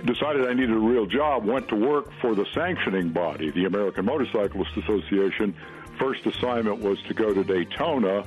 decided 0.04 0.46
I 0.46 0.54
needed 0.54 0.70
a 0.74 0.78
real 0.78 1.06
job, 1.06 1.44
went 1.44 1.68
to 1.68 1.76
work 1.76 2.10
for 2.20 2.34
the 2.34 2.46
sanctioning 2.54 3.10
body, 3.10 3.50
the 3.50 3.64
American 3.64 4.04
Motorcyclist 4.04 4.76
Association. 4.76 5.54
First 5.98 6.26
assignment 6.26 6.80
was 6.80 7.00
to 7.08 7.14
go 7.14 7.32
to 7.32 7.42
Daytona 7.42 8.24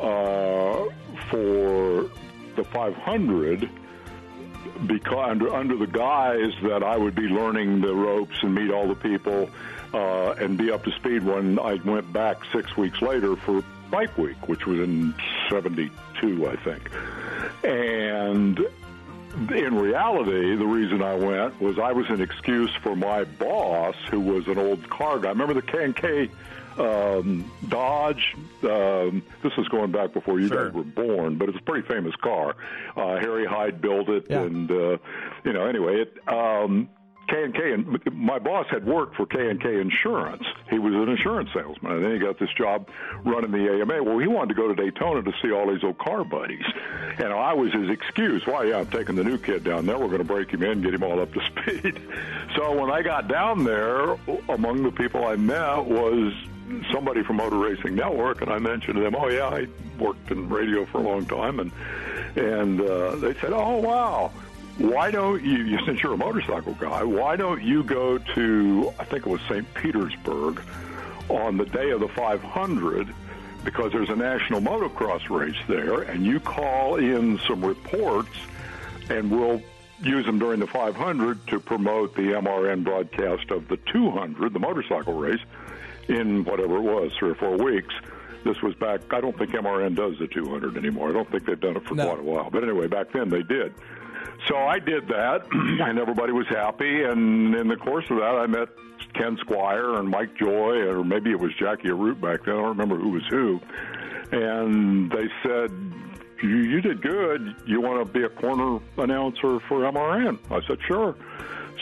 uh, 0.00 0.84
for 1.30 2.10
the 2.56 2.64
500 2.72 3.68
because 4.86 5.30
under, 5.30 5.54
under 5.54 5.76
the 5.76 5.86
guise 5.86 6.52
that 6.62 6.82
I 6.82 6.96
would 6.96 7.14
be 7.14 7.22
learning 7.22 7.80
the 7.80 7.94
ropes 7.94 8.36
and 8.42 8.54
meet 8.54 8.70
all 8.70 8.88
the 8.88 8.94
people 8.94 9.50
uh, 9.92 10.32
and 10.38 10.56
be 10.56 10.70
up 10.70 10.84
to 10.84 10.92
speed 10.92 11.22
when 11.24 11.58
I 11.58 11.74
went 11.74 12.12
back 12.12 12.38
six 12.52 12.76
weeks 12.76 13.00
later 13.02 13.36
for 13.36 13.62
Bike 13.90 14.16
Week, 14.16 14.48
which 14.48 14.66
was 14.66 14.80
in 14.80 15.14
72, 15.50 16.48
I 16.48 16.56
think. 16.56 16.90
And 17.64 18.58
in 19.50 19.74
reality, 19.74 20.56
the 20.56 20.66
reason 20.66 21.02
I 21.02 21.14
went 21.14 21.60
was 21.60 21.78
I 21.78 21.92
was 21.92 22.08
an 22.10 22.20
excuse 22.20 22.70
for 22.82 22.96
my 22.96 23.24
boss, 23.24 23.96
who 24.10 24.20
was 24.20 24.48
an 24.48 24.58
old 24.58 24.88
car 24.88 25.18
guy. 25.18 25.28
Remember 25.30 25.54
the 25.54 25.62
K&K 25.62 26.30
um, 26.78 27.50
Dodge? 27.68 28.34
Um, 28.62 29.22
this 29.42 29.52
is 29.58 29.68
going 29.68 29.92
back 29.92 30.12
before 30.12 30.40
you 30.40 30.48
Sure. 30.48 30.66
guys 30.66 30.74
were 30.74 30.84
born, 30.84 31.36
but 31.36 31.48
it's 31.48 31.58
a 31.58 31.62
pretty 31.62 31.86
famous 31.86 32.14
car. 32.16 32.56
Uh, 32.96 33.18
Harry 33.18 33.44
Hyde 33.44 33.80
built 33.80 34.08
it, 34.08 34.26
Yeah. 34.30 34.40
and 34.42 34.70
uh, 34.70 34.96
you 35.44 35.52
know, 35.52 35.66
anyway, 35.66 36.00
it. 36.02 36.16
Um, 36.28 36.88
K 37.32 37.72
and 37.72 37.98
my 38.12 38.38
boss 38.38 38.66
had 38.70 38.84
worked 38.86 39.16
for 39.16 39.26
K 39.26 39.48
and 39.48 39.60
K 39.60 39.80
Insurance. 39.80 40.44
He 40.70 40.78
was 40.78 40.94
an 40.94 41.08
insurance 41.08 41.50
salesman, 41.54 41.92
and 41.92 42.04
then 42.04 42.12
he 42.12 42.18
got 42.18 42.38
this 42.38 42.50
job 42.56 42.88
running 43.24 43.50
the 43.50 43.80
AMA. 43.80 44.02
Well, 44.02 44.18
he 44.18 44.26
wanted 44.26 44.50
to 44.50 44.54
go 44.54 44.68
to 44.68 44.74
Daytona 44.74 45.22
to 45.22 45.32
see 45.42 45.50
all 45.50 45.68
his 45.72 45.82
old 45.82 45.98
car 45.98 46.24
buddies, 46.24 46.64
and 47.18 47.32
I 47.32 47.54
was 47.54 47.72
his 47.72 47.90
excuse. 47.90 48.46
Why? 48.46 48.64
Yeah, 48.64 48.80
I'm 48.80 48.86
taking 48.86 49.14
the 49.14 49.24
new 49.24 49.38
kid 49.38 49.64
down 49.64 49.86
there. 49.86 49.98
We're 49.98 50.06
going 50.06 50.18
to 50.18 50.24
break 50.24 50.50
him 50.50 50.62
in, 50.62 50.82
get 50.82 50.94
him 50.94 51.02
all 51.02 51.20
up 51.20 51.32
to 51.32 51.40
speed. 51.46 52.00
So 52.56 52.78
when 52.78 52.90
I 52.90 53.02
got 53.02 53.28
down 53.28 53.64
there, 53.64 54.16
among 54.48 54.82
the 54.82 54.92
people 54.92 55.24
I 55.24 55.36
met 55.36 55.84
was 55.84 56.34
somebody 56.92 57.22
from 57.22 57.36
Motor 57.36 57.56
Racing 57.56 57.94
Network, 57.94 58.42
and 58.42 58.50
I 58.50 58.58
mentioned 58.58 58.96
to 58.96 59.02
them, 59.02 59.14
"Oh 59.16 59.28
yeah, 59.28 59.46
I 59.48 59.66
worked 59.98 60.30
in 60.30 60.48
radio 60.48 60.84
for 60.86 60.98
a 60.98 61.02
long 61.02 61.26
time," 61.26 61.60
and 61.60 61.72
and 62.36 62.80
uh, 62.80 63.16
they 63.16 63.34
said, 63.34 63.52
"Oh 63.52 63.76
wow." 63.76 64.30
Why 64.78 65.10
don't 65.10 65.42
you, 65.42 65.78
since 65.86 66.02
you're 66.02 66.14
a 66.14 66.16
motorcycle 66.18 66.74
guy, 66.74 67.02
why 67.04 67.36
don't 67.36 67.62
you 67.62 67.84
go 67.84 68.18
to, 68.18 68.92
I 68.98 69.04
think 69.04 69.26
it 69.26 69.30
was 69.30 69.40
St. 69.42 69.66
Petersburg, 69.74 70.62
on 71.28 71.56
the 71.56 71.64
day 71.66 71.90
of 71.90 72.00
the 72.00 72.08
500, 72.08 73.14
because 73.64 73.92
there's 73.92 74.10
a 74.10 74.16
national 74.16 74.60
motocross 74.60 75.28
race 75.30 75.56
there, 75.68 76.02
and 76.02 76.24
you 76.26 76.40
call 76.40 76.96
in 76.96 77.38
some 77.46 77.64
reports, 77.64 78.36
and 79.08 79.30
we'll 79.30 79.62
use 80.02 80.26
them 80.26 80.38
during 80.38 80.58
the 80.58 80.66
500 80.66 81.46
to 81.46 81.60
promote 81.60 82.14
the 82.16 82.22
MRN 82.22 82.82
broadcast 82.82 83.50
of 83.50 83.68
the 83.68 83.76
200, 83.76 84.52
the 84.52 84.58
motorcycle 84.58 85.14
race, 85.14 85.40
in 86.08 86.44
whatever 86.44 86.76
it 86.76 86.82
was, 86.82 87.12
three 87.18 87.30
or 87.30 87.34
four 87.36 87.56
weeks. 87.56 87.94
This 88.44 88.60
was 88.60 88.74
back, 88.74 89.00
I 89.12 89.20
don't 89.20 89.38
think 89.38 89.52
MRN 89.52 89.94
does 89.94 90.18
the 90.18 90.26
200 90.26 90.76
anymore. 90.76 91.10
I 91.10 91.12
don't 91.12 91.30
think 91.30 91.46
they've 91.46 91.60
done 91.60 91.76
it 91.76 91.84
for 91.84 91.94
quite 91.94 92.18
a 92.18 92.22
while. 92.22 92.50
But 92.50 92.64
anyway, 92.64 92.88
back 92.88 93.12
then 93.12 93.28
they 93.28 93.42
did. 93.44 93.72
So 94.48 94.56
I 94.56 94.78
did 94.78 95.08
that, 95.08 95.46
and 95.52 95.98
everybody 95.98 96.32
was 96.32 96.46
happy. 96.48 97.04
And 97.04 97.54
in 97.54 97.68
the 97.68 97.76
course 97.76 98.04
of 98.10 98.18
that, 98.18 98.34
I 98.34 98.46
met 98.46 98.68
Ken 99.14 99.36
Squier 99.38 99.98
and 99.98 100.08
Mike 100.08 100.36
Joy, 100.36 100.78
or 100.86 101.04
maybe 101.04 101.30
it 101.30 101.38
was 101.38 101.52
Jack 101.58 101.82
Arute 101.82 102.20
back 102.20 102.44
then. 102.44 102.54
I 102.54 102.58
don't 102.58 102.78
remember 102.78 102.96
who 102.96 103.10
was 103.10 103.22
who. 103.30 103.60
And 104.32 105.10
they 105.10 105.28
said, 105.42 105.70
you, 106.42 106.56
you 106.56 106.80
did 106.80 107.02
good. 107.02 107.54
You 107.66 107.80
want 107.80 108.06
to 108.06 108.12
be 108.12 108.24
a 108.24 108.28
corner 108.28 108.80
announcer 108.98 109.60
for 109.68 109.80
MRN? 109.80 110.38
I 110.50 110.66
said, 110.66 110.78
sure. 110.86 111.14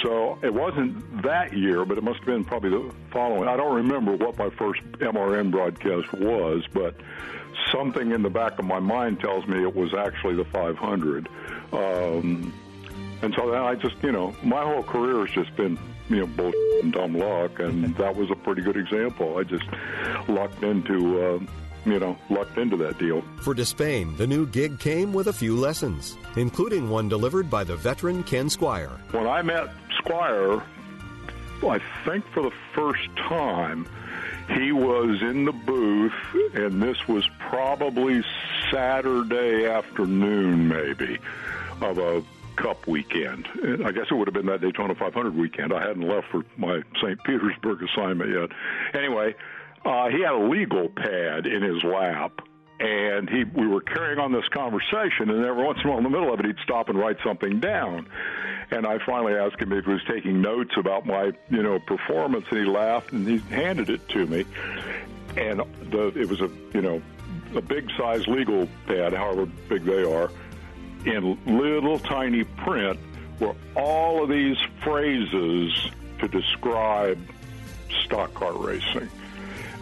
So 0.03 0.39
it 0.43 0.53
wasn't 0.55 1.23
that 1.23 1.53
year, 1.53 1.85
but 1.85 1.99
it 1.99 2.05
must 2.05 2.19
have 2.19 2.27
been 2.27 2.45
probably 2.45 2.71
the 2.71 2.95
following. 3.13 3.49
I 3.49 3.57
don't 3.57 3.75
remember 3.75 4.17
what 4.17 4.39
my 4.39 4.49
first 4.51 4.81
MRN 4.99 5.51
broadcast 5.51 6.13
was, 6.15 6.65
but 6.73 6.95
something 7.71 8.13
in 8.13 8.23
the 8.23 8.31
back 8.31 8.59
of 8.59 8.65
my 8.65 8.81
mind 8.81 9.21
tells 9.21 9.47
me 9.47 9.63
it 9.63 9.75
was 9.75 9.93
actually 9.95 10.37
the 10.37 10.45
500. 10.47 11.29
Um, 11.73 12.53
and 13.23 13.35
so 13.35 13.51
then 13.51 13.61
I 13.61 13.75
just, 13.75 13.97
you 14.03 14.13
know, 14.13 14.35
my 14.43 14.63
whole 14.63 14.83
career 14.83 15.27
has 15.27 15.35
just 15.35 15.55
been, 15.57 15.79
you 16.09 16.21
know, 16.21 16.27
bullshit 16.27 16.85
and 16.85 16.93
dumb 16.93 17.15
luck, 17.17 17.59
and 17.59 17.95
that 17.99 18.17
was 18.17 18.31
a 18.31 18.37
pretty 18.37 18.63
good 18.63 18.77
example. 18.77 19.39
I 19.39 19.43
just 19.43 19.65
lucked 20.29 20.63
into, 20.63 21.23
uh, 21.23 21.39
you 21.85 21.99
know, 21.99 22.17
lucked 22.31 22.57
into 22.57 22.77
that 22.79 22.99
deal. 22.99 23.23
For 23.43 23.55
Despain, 23.55 24.17
the 24.17 24.27
new 24.27 24.47
gig 24.47 24.79
came 24.79 25.13
with 25.13 25.27
a 25.27 25.33
few 25.33 25.57
lessons, 25.57 26.17
including 26.37 26.89
one 26.89 27.09
delivered 27.09 27.51
by 27.51 27.65
the 27.65 27.77
veteran 27.77 28.23
Ken 28.23 28.47
Squier. 28.47 28.91
When 29.13 29.27
I 29.27 29.43
met 29.43 29.69
Squier, 30.03 30.63
I 31.63 31.81
think 32.05 32.27
for 32.33 32.43
the 32.43 32.53
first 32.75 33.09
time, 33.17 33.87
he 34.49 34.73
was 34.73 35.23
in 35.23 35.45
the 35.45 35.53
booth, 35.53 36.13
and 36.55 36.83
this 36.83 37.07
was 37.07 37.29
probably 37.39 38.23
Saturday 38.71 39.67
afternoon, 39.67 40.69
maybe, 40.69 41.19
of 41.81 41.99
a 41.99 42.23
Cup 42.57 42.87
weekend. 42.87 43.49
And 43.63 43.87
I 43.87 43.93
guess 43.93 44.07
it 44.11 44.15
would 44.15 44.27
have 44.27 44.35
been 44.35 44.47
that 44.47 44.61
Daytona 44.61 44.95
500 44.95 45.35
weekend. 45.35 45.73
I 45.73 45.81
hadn't 45.81 46.07
left 46.07 46.29
for 46.29 46.45
my 46.59 46.83
St. 47.01 47.23
Petersburg 47.25 47.83
assignment 47.83 48.31
yet. 48.31 48.51
Anyway, 48.93 49.35
uh, 49.85 50.09
he 50.09 50.21
had 50.21 50.33
a 50.33 50.49
legal 50.49 50.89
pad 50.89 51.47
in 51.47 51.63
his 51.63 51.83
lap, 51.85 52.43
and 52.81 53.29
he 53.29 53.45
we 53.45 53.67
were 53.67 53.83
carrying 53.83 54.19
on 54.19 54.33
this 54.33 54.49
conversation, 54.49 55.29
and 55.29 55.45
every 55.45 55.63
once 55.63 55.79
in 55.83 55.87
a 55.87 55.91
while 55.91 55.99
in 55.99 56.05
the 56.05 56.11
middle 56.11 56.33
of 56.33 56.41
it, 56.41 56.47
he'd 56.47 56.59
stop 56.65 56.89
and 56.89 56.99
write 56.99 57.19
something 57.23 57.61
down. 57.61 58.09
And 58.71 58.87
I 58.87 58.99
finally 59.05 59.35
asked 59.35 59.61
him 59.61 59.73
if 59.73 59.85
he 59.85 59.91
was 59.91 60.03
taking 60.09 60.41
notes 60.41 60.73
about 60.77 61.05
my, 61.05 61.33
you 61.51 61.63
know, 61.63 61.79
performance, 61.79 62.47
and 62.51 62.59
he 62.59 62.65
laughed 62.65 63.13
and 63.13 63.27
he 63.27 63.39
handed 63.55 63.91
it 63.91 64.09
to 64.11 64.27
me. 64.27 64.47
And 65.37 65.61
the 65.91 66.13
it 66.17 66.29
was 66.29 66.41
a, 66.41 66.51
you 66.73 66.81
know, 66.81 67.03
a 67.55 67.61
big 67.61 67.91
size 67.99 68.27
legal 68.27 68.67
pad, 68.87 69.13
however 69.13 69.47
big 69.69 69.85
they 69.85 70.03
are, 70.03 70.31
in 71.05 71.39
little 71.47 71.99
tiny 71.99 72.45
print 72.45 72.99
were 73.41 73.55
all 73.77 74.23
of 74.23 74.31
these 74.31 74.57
phrases 74.83 75.91
to 76.19 76.29
describe 76.29 77.19
stock 78.05 78.33
car 78.35 78.57
racing. 78.57 79.11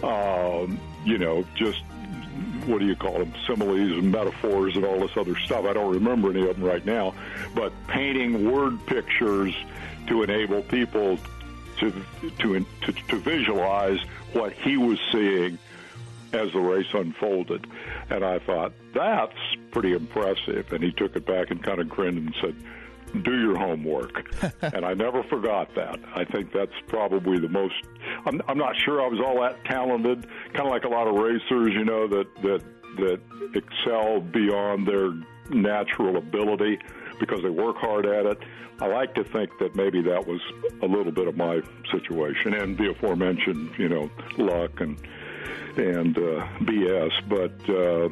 Um, 0.02 0.80
you 1.04 1.18
know, 1.18 1.44
just 1.54 1.82
what 2.66 2.78
do 2.80 2.86
you 2.86 2.96
call 2.96 3.18
them? 3.18 3.32
Similes 3.46 3.92
and 3.92 4.10
metaphors 4.10 4.76
and 4.76 4.84
all 4.84 5.00
this 5.00 5.16
other 5.16 5.36
stuff. 5.38 5.64
I 5.64 5.72
don't 5.72 5.92
remember 5.92 6.30
any 6.30 6.48
of 6.48 6.56
them 6.56 6.64
right 6.64 6.84
now, 6.84 7.14
but 7.54 7.72
painting 7.88 8.50
word 8.50 8.84
pictures 8.86 9.54
to 10.06 10.22
enable 10.22 10.62
people 10.62 11.18
to 11.78 11.92
to 12.38 12.66
to, 12.82 12.92
to 12.92 13.16
visualize 13.16 14.00
what 14.32 14.52
he 14.52 14.76
was 14.76 14.98
seeing 15.12 15.58
as 16.32 16.52
the 16.52 16.60
race 16.60 16.92
unfolded. 16.92 17.66
And 18.10 18.24
I 18.24 18.38
thought, 18.38 18.72
that's 18.92 19.38
pretty 19.70 19.92
impressive. 19.92 20.72
And 20.72 20.82
he 20.82 20.92
took 20.92 21.16
it 21.16 21.26
back 21.26 21.50
and 21.50 21.62
kind 21.62 21.80
of 21.80 21.88
grinned 21.88 22.18
and 22.18 22.34
said, 22.40 22.54
do 23.22 23.38
your 23.38 23.56
homework. 23.56 24.26
and 24.62 24.84
I 24.84 24.94
never 24.94 25.22
forgot 25.24 25.74
that. 25.74 25.98
I 26.14 26.24
think 26.24 26.52
that's 26.52 26.72
probably 26.86 27.38
the 27.38 27.48
most. 27.48 27.74
I'm, 28.26 28.40
I'm 28.48 28.58
not 28.58 28.74
sure 28.84 29.02
I 29.02 29.08
was 29.08 29.20
all 29.20 29.40
that 29.42 29.64
talented. 29.64 30.26
Kind 30.52 30.66
of 30.66 30.70
like 30.70 30.84
a 30.84 30.88
lot 30.88 31.06
of 31.06 31.14
racers, 31.14 31.72
you 31.74 31.84
know, 31.84 32.06
that 32.08 32.26
that 32.42 32.62
that 32.96 33.20
excel 33.54 34.20
beyond 34.20 34.86
their 34.86 35.12
natural 35.50 36.16
ability 36.16 36.78
because 37.20 37.42
they 37.42 37.50
work 37.50 37.76
hard 37.76 38.06
at 38.06 38.26
it. 38.26 38.38
I 38.80 38.86
like 38.86 39.14
to 39.14 39.24
think 39.24 39.50
that 39.58 39.74
maybe 39.74 40.02
that 40.02 40.26
was 40.26 40.40
a 40.82 40.86
little 40.86 41.10
bit 41.10 41.26
of 41.26 41.36
my 41.36 41.60
situation, 41.90 42.54
and 42.54 42.78
the 42.78 42.90
aforementioned, 42.90 43.72
you 43.76 43.88
know, 43.88 44.10
luck 44.36 44.80
and 44.80 44.98
and 45.76 46.16
uh, 46.16 46.46
BS. 46.60 47.12
But 47.28 47.68
uh, 47.68 48.08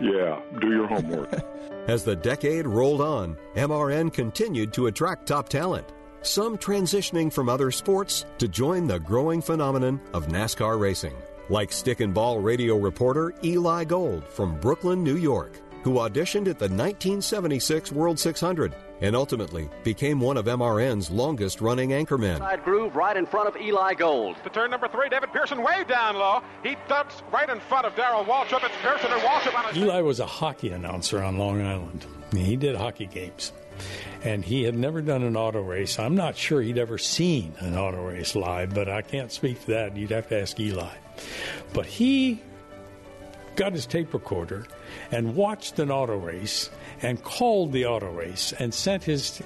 yeah, 0.00 0.40
do 0.60 0.70
your 0.70 0.86
homework. 0.86 1.30
As 1.88 2.04
the 2.04 2.16
decade 2.16 2.66
rolled 2.66 3.00
on, 3.00 3.36
MRN 3.56 4.12
continued 4.12 4.72
to 4.74 4.86
attract 4.86 5.26
top 5.26 5.48
talent, 5.48 5.86
some 6.22 6.58
transitioning 6.58 7.32
from 7.32 7.48
other 7.48 7.70
sports 7.70 8.26
to 8.38 8.48
join 8.48 8.86
the 8.86 8.98
growing 9.00 9.40
phenomenon 9.40 10.00
of 10.12 10.28
NASCAR 10.28 10.78
racing, 10.78 11.14
like 11.48 11.72
stick 11.72 12.00
and 12.00 12.12
ball 12.12 12.40
radio 12.40 12.76
reporter 12.76 13.34
Eli 13.42 13.84
Gold 13.84 14.24
from 14.28 14.60
Brooklyn, 14.60 15.02
New 15.02 15.16
York, 15.16 15.58
who 15.82 15.94
auditioned 15.94 16.48
at 16.48 16.58
the 16.58 16.68
1976 16.68 17.92
World 17.92 18.18
600 18.18 18.74
and 19.00 19.14
ultimately 19.14 19.68
became 19.84 20.20
one 20.20 20.36
of 20.36 20.46
MRN's 20.46 21.10
longest 21.10 21.60
running 21.60 21.90
anchormen. 21.90 22.38
Side 22.38 22.64
groove 22.64 22.96
right 22.96 23.16
in 23.16 23.26
front 23.26 23.48
of 23.48 23.60
Eli 23.60 23.94
Gold. 23.94 24.36
To 24.44 24.50
turn 24.50 24.70
number 24.70 24.88
three, 24.88 25.08
David 25.08 25.32
Pearson 25.32 25.62
way 25.62 25.84
down 25.88 26.16
low. 26.16 26.42
He 26.62 26.76
ducks 26.88 27.22
right 27.32 27.48
in 27.48 27.60
front 27.60 27.86
of 27.86 27.94
Darrell 27.96 28.24
Waltrip. 28.24 28.64
It's 28.64 28.74
Pearson 28.82 29.12
and 29.12 29.22
Waltrip 29.22 29.58
on 29.58 29.74
a... 29.74 29.78
Eli 29.78 30.00
was 30.00 30.20
a 30.20 30.26
hockey 30.26 30.70
announcer 30.70 31.22
on 31.22 31.38
Long 31.38 31.60
Island. 31.60 32.06
He 32.32 32.56
did 32.56 32.76
hockey 32.76 33.06
games. 33.06 33.52
And 34.22 34.44
he 34.44 34.64
had 34.64 34.76
never 34.76 35.00
done 35.00 35.22
an 35.22 35.36
auto 35.36 35.62
race. 35.62 35.98
I'm 35.98 36.16
not 36.16 36.36
sure 36.36 36.60
he'd 36.60 36.78
ever 36.78 36.98
seen 36.98 37.54
an 37.60 37.76
auto 37.76 38.04
race 38.04 38.34
live, 38.34 38.74
but 38.74 38.88
I 38.88 39.02
can't 39.02 39.30
speak 39.30 39.60
to 39.66 39.66
that. 39.72 39.96
You'd 39.96 40.10
have 40.10 40.28
to 40.28 40.40
ask 40.40 40.58
Eli. 40.58 40.94
But 41.72 41.86
he 41.86 42.42
got 43.54 43.72
his 43.72 43.86
tape 43.86 44.12
recorder 44.14 44.66
and 45.10 45.34
watched 45.34 45.78
an 45.78 45.90
auto 45.90 46.16
race 46.16 46.70
and 47.02 47.22
called 47.22 47.72
the 47.72 47.86
auto 47.86 48.10
race 48.10 48.52
and 48.58 48.72
sent 48.72 49.04
his 49.04 49.42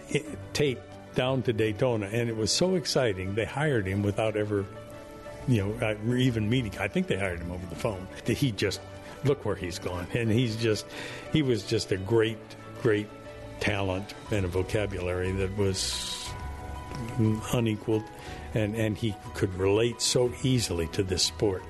tape 0.52 0.80
down 1.14 1.42
to 1.42 1.52
Daytona. 1.52 2.06
And 2.06 2.28
it 2.28 2.36
was 2.36 2.50
so 2.50 2.74
exciting, 2.74 3.34
they 3.34 3.44
hired 3.44 3.86
him 3.86 4.02
without 4.02 4.36
ever, 4.36 4.64
you 5.46 5.62
know, 5.62 5.86
uh, 5.86 6.14
even 6.14 6.48
meeting. 6.48 6.72
I 6.78 6.88
think 6.88 7.06
they 7.06 7.18
hired 7.18 7.40
him 7.40 7.50
over 7.50 7.66
the 7.66 7.76
phone. 7.76 8.06
He 8.26 8.52
just 8.52 8.80
look 9.24 9.44
where 9.44 9.56
he's 9.56 9.78
gone, 9.78 10.06
and 10.14 10.30
he's 10.30 10.56
just 10.56 10.86
he 11.32 11.42
was 11.42 11.64
just 11.64 11.92
a 11.92 11.96
great, 11.96 12.38
great 12.80 13.08
talent 13.60 14.14
and 14.30 14.44
a 14.44 14.48
vocabulary 14.48 15.32
that 15.32 15.56
was 15.56 16.28
unequaled, 17.52 18.04
and 18.54 18.74
and 18.74 18.96
he 18.96 19.14
could 19.34 19.54
relate 19.54 20.00
so 20.00 20.32
easily 20.42 20.86
to 20.88 21.02
this 21.02 21.22
sport. 21.22 21.62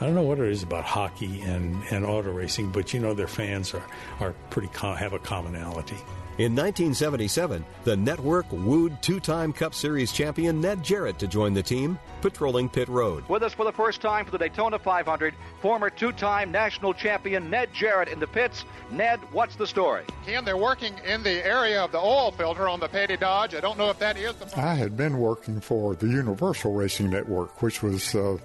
I 0.00 0.06
don't 0.06 0.14
know 0.14 0.22
what 0.22 0.38
it 0.40 0.50
is 0.50 0.62
about 0.62 0.84
hockey 0.84 1.40
and, 1.42 1.82
and 1.90 2.04
auto 2.04 2.32
racing, 2.32 2.70
but 2.70 2.92
you 2.92 3.00
know 3.00 3.14
their 3.14 3.28
fans 3.28 3.74
are, 3.74 3.84
are 4.20 4.32
pretty 4.50 4.68
com- 4.68 4.96
have 4.96 5.12
a 5.12 5.18
commonality. 5.18 5.96
In 6.36 6.56
1977, 6.56 7.64
the 7.84 7.96
network 7.96 8.46
wooed 8.50 9.00
two 9.00 9.20
time 9.20 9.52
Cup 9.52 9.72
Series 9.72 10.10
champion 10.10 10.60
Ned 10.60 10.82
Jarrett 10.82 11.16
to 11.20 11.28
join 11.28 11.54
the 11.54 11.62
team, 11.62 11.96
patrolling 12.22 12.68
pit 12.68 12.88
road. 12.88 13.22
With 13.28 13.44
us 13.44 13.54
for 13.54 13.64
the 13.64 13.70
first 13.70 14.00
time 14.00 14.24
for 14.24 14.32
the 14.32 14.38
Daytona 14.38 14.80
500, 14.80 15.32
former 15.62 15.90
two 15.90 16.10
time 16.10 16.50
national 16.50 16.92
champion 16.92 17.48
Ned 17.50 17.72
Jarrett 17.72 18.08
in 18.08 18.18
the 18.18 18.26
pits. 18.26 18.64
Ned, 18.90 19.20
what's 19.30 19.54
the 19.54 19.66
story? 19.66 20.02
Ken, 20.26 20.44
they're 20.44 20.56
working 20.56 20.98
in 21.06 21.22
the 21.22 21.46
area 21.46 21.84
of 21.84 21.92
the 21.92 21.98
oil 21.98 22.32
filter 22.32 22.68
on 22.68 22.80
the 22.80 22.88
Petty 22.88 23.16
Dodge. 23.16 23.54
I 23.54 23.60
don't 23.60 23.78
know 23.78 23.90
if 23.90 24.00
that 24.00 24.16
is 24.16 24.34
the. 24.34 24.58
I 24.58 24.74
had 24.74 24.96
been 24.96 25.18
working 25.18 25.60
for 25.60 25.94
the 25.94 26.08
Universal 26.08 26.74
Racing 26.74 27.10
Network, 27.10 27.62
which 27.62 27.80
was 27.80 28.12
uh, 28.16 28.38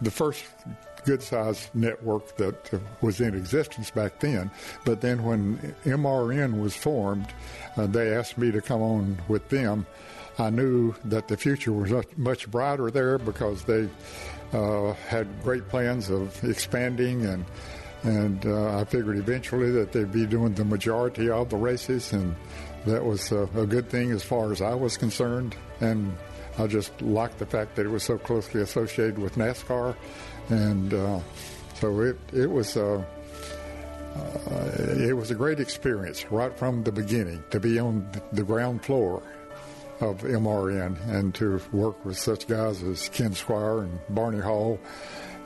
the 0.00 0.10
first 0.10 0.44
good 1.06 1.22
sized 1.22 1.74
network 1.74 2.36
that 2.36 2.74
uh, 2.74 2.78
was 3.00 3.20
in 3.20 3.34
existence 3.34 3.90
back 3.90 4.18
then. 4.20 4.50
But 4.84 5.00
then 5.00 5.22
when 5.22 5.74
MRN 5.84 6.60
was 6.60 6.76
formed, 6.76 7.32
uh, 7.76 7.86
they 7.86 8.14
asked 8.14 8.36
me 8.36 8.50
to 8.50 8.60
come 8.60 8.82
on 8.82 9.18
with 9.28 9.48
them. 9.48 9.86
I 10.38 10.50
knew 10.50 10.94
that 11.06 11.28
the 11.28 11.36
future 11.36 11.72
was 11.72 12.04
much 12.16 12.50
brighter 12.50 12.90
there 12.90 13.16
because 13.18 13.64
they 13.64 13.88
uh, 14.52 14.92
had 15.08 15.26
great 15.42 15.68
plans 15.68 16.10
of 16.10 16.44
expanding 16.44 17.24
and 17.24 17.44
and 18.02 18.46
uh, 18.46 18.78
I 18.78 18.84
figured 18.84 19.16
eventually 19.16 19.70
that 19.72 19.90
they'd 19.90 20.12
be 20.12 20.26
doing 20.26 20.54
the 20.54 20.64
majority 20.64 21.28
of 21.28 21.48
the 21.50 21.56
races, 21.56 22.12
and 22.12 22.36
that 22.84 23.04
was 23.04 23.32
a, 23.32 23.48
a 23.56 23.66
good 23.66 23.90
thing 23.90 24.12
as 24.12 24.22
far 24.22 24.52
as 24.52 24.62
I 24.62 24.74
was 24.74 24.96
concerned. 24.96 25.56
And 25.80 26.16
I 26.56 26.68
just 26.68 27.02
liked 27.02 27.38
the 27.38 27.46
fact 27.46 27.74
that 27.76 27.84
it 27.84 27.88
was 27.88 28.04
so 28.04 28.16
closely 28.16 28.62
associated 28.62 29.18
with 29.18 29.34
NASCAR, 29.34 29.96
and 30.48 30.94
uh, 30.94 31.20
so 31.74 32.00
it 32.00 32.18
it 32.32 32.50
was 32.50 32.76
a 32.76 32.94
uh, 32.96 33.04
uh, 34.50 34.70
it 34.78 35.16
was 35.16 35.30
a 35.30 35.34
great 35.34 35.60
experience 35.60 36.24
right 36.30 36.56
from 36.58 36.82
the 36.84 36.92
beginning 36.92 37.42
to 37.50 37.60
be 37.60 37.78
on 37.78 38.08
the 38.32 38.42
ground 38.42 38.82
floor 38.82 39.22
of 40.00 40.22
MRN 40.22 40.96
and 41.08 41.34
to 41.34 41.60
work 41.72 42.02
with 42.04 42.18
such 42.18 42.46
guys 42.46 42.82
as 42.82 43.08
Ken 43.10 43.30
Squier 43.30 43.84
and 43.84 43.98
Barney 44.10 44.40
Hall. 44.40 44.78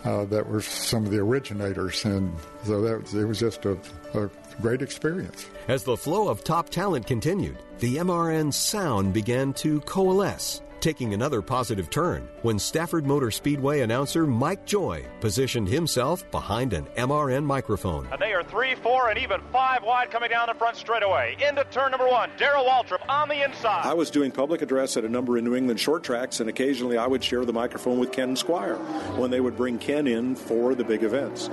Uh, 0.03 0.25
that 0.25 0.49
were 0.49 0.63
some 0.63 1.05
of 1.05 1.11
the 1.11 1.19
originators, 1.19 2.07
and 2.07 2.35
so 2.65 2.81
that 2.81 3.13
it 3.13 3.27
was 3.27 3.39
just 3.39 3.67
a, 3.67 3.77
a 4.15 4.31
great 4.63 4.81
experience. 4.81 5.45
As 5.69 5.85
the 5.85 5.95
flow 5.95 6.29
of 6.29 6.43
top 6.43 6.71
talent 6.71 7.07
continued, 7.07 7.59
the 7.81 7.99
MRN 7.99 8.51
sound 8.55 9.13
began 9.13 9.53
to 9.53 9.81
coalesce 9.83 10.63
taking 10.81 11.15
another 11.15 11.43
positive 11.43 11.91
turn 11.91 12.29
when 12.43 12.59
Stafford 12.59 13.07
Motor 13.07 13.31
Speedway 13.31 13.81
announcer 13.81 14.27
Mike 14.27 14.65
Joy 14.65 15.05
positioned 15.21 15.69
himself 15.69 16.29
behind 16.31 16.73
an 16.73 16.87
MRN 16.97 17.45
microphone. 17.45 18.09
And 18.13 18.21
they 18.21 18.33
are 18.33 18.43
three, 18.43 18.75
four, 18.77 19.11
and 19.11 19.19
even 19.19 19.41
five 19.53 19.83
wide 19.83 20.11
coming 20.11 20.31
down 20.31 20.49
the 20.49 20.55
front 20.55 20.77
straightaway. 20.77 21.37
Into 21.47 21.65
turn 21.71 21.91
number 21.91 22.09
one, 22.09 22.31
Darrell 22.39 22.65
Waltrip 22.65 23.09
on 23.09 23.29
the 23.29 23.45
inside. 23.45 23.85
I 23.85 23.95
was 23.95 24.11
doing 24.11 24.31
public 24.31 24.63
address 24.63 24.97
at 24.97 25.05
a 25.05 25.09
number 25.09 25.37
of 25.37 25.45
New 25.45 25.55
England 25.55 25.79
short 25.81 26.03
tracks, 26.03 26.41
and 26.41 26.49
occasionally 26.49 26.97
I 26.97 27.07
would 27.07 27.23
share 27.23 27.45
the 27.45 27.53
microphone 27.53 27.99
with 27.99 28.13
Ken 28.13 28.35
Squier 28.35 28.79
when 29.17 29.31
they 29.31 29.41
would 29.41 29.57
bring 29.57 29.79
Ken 29.79 30.07
in 30.07 30.35
for 30.35 30.75
the 30.75 30.85
big 30.85 31.03
events. 31.03 31.51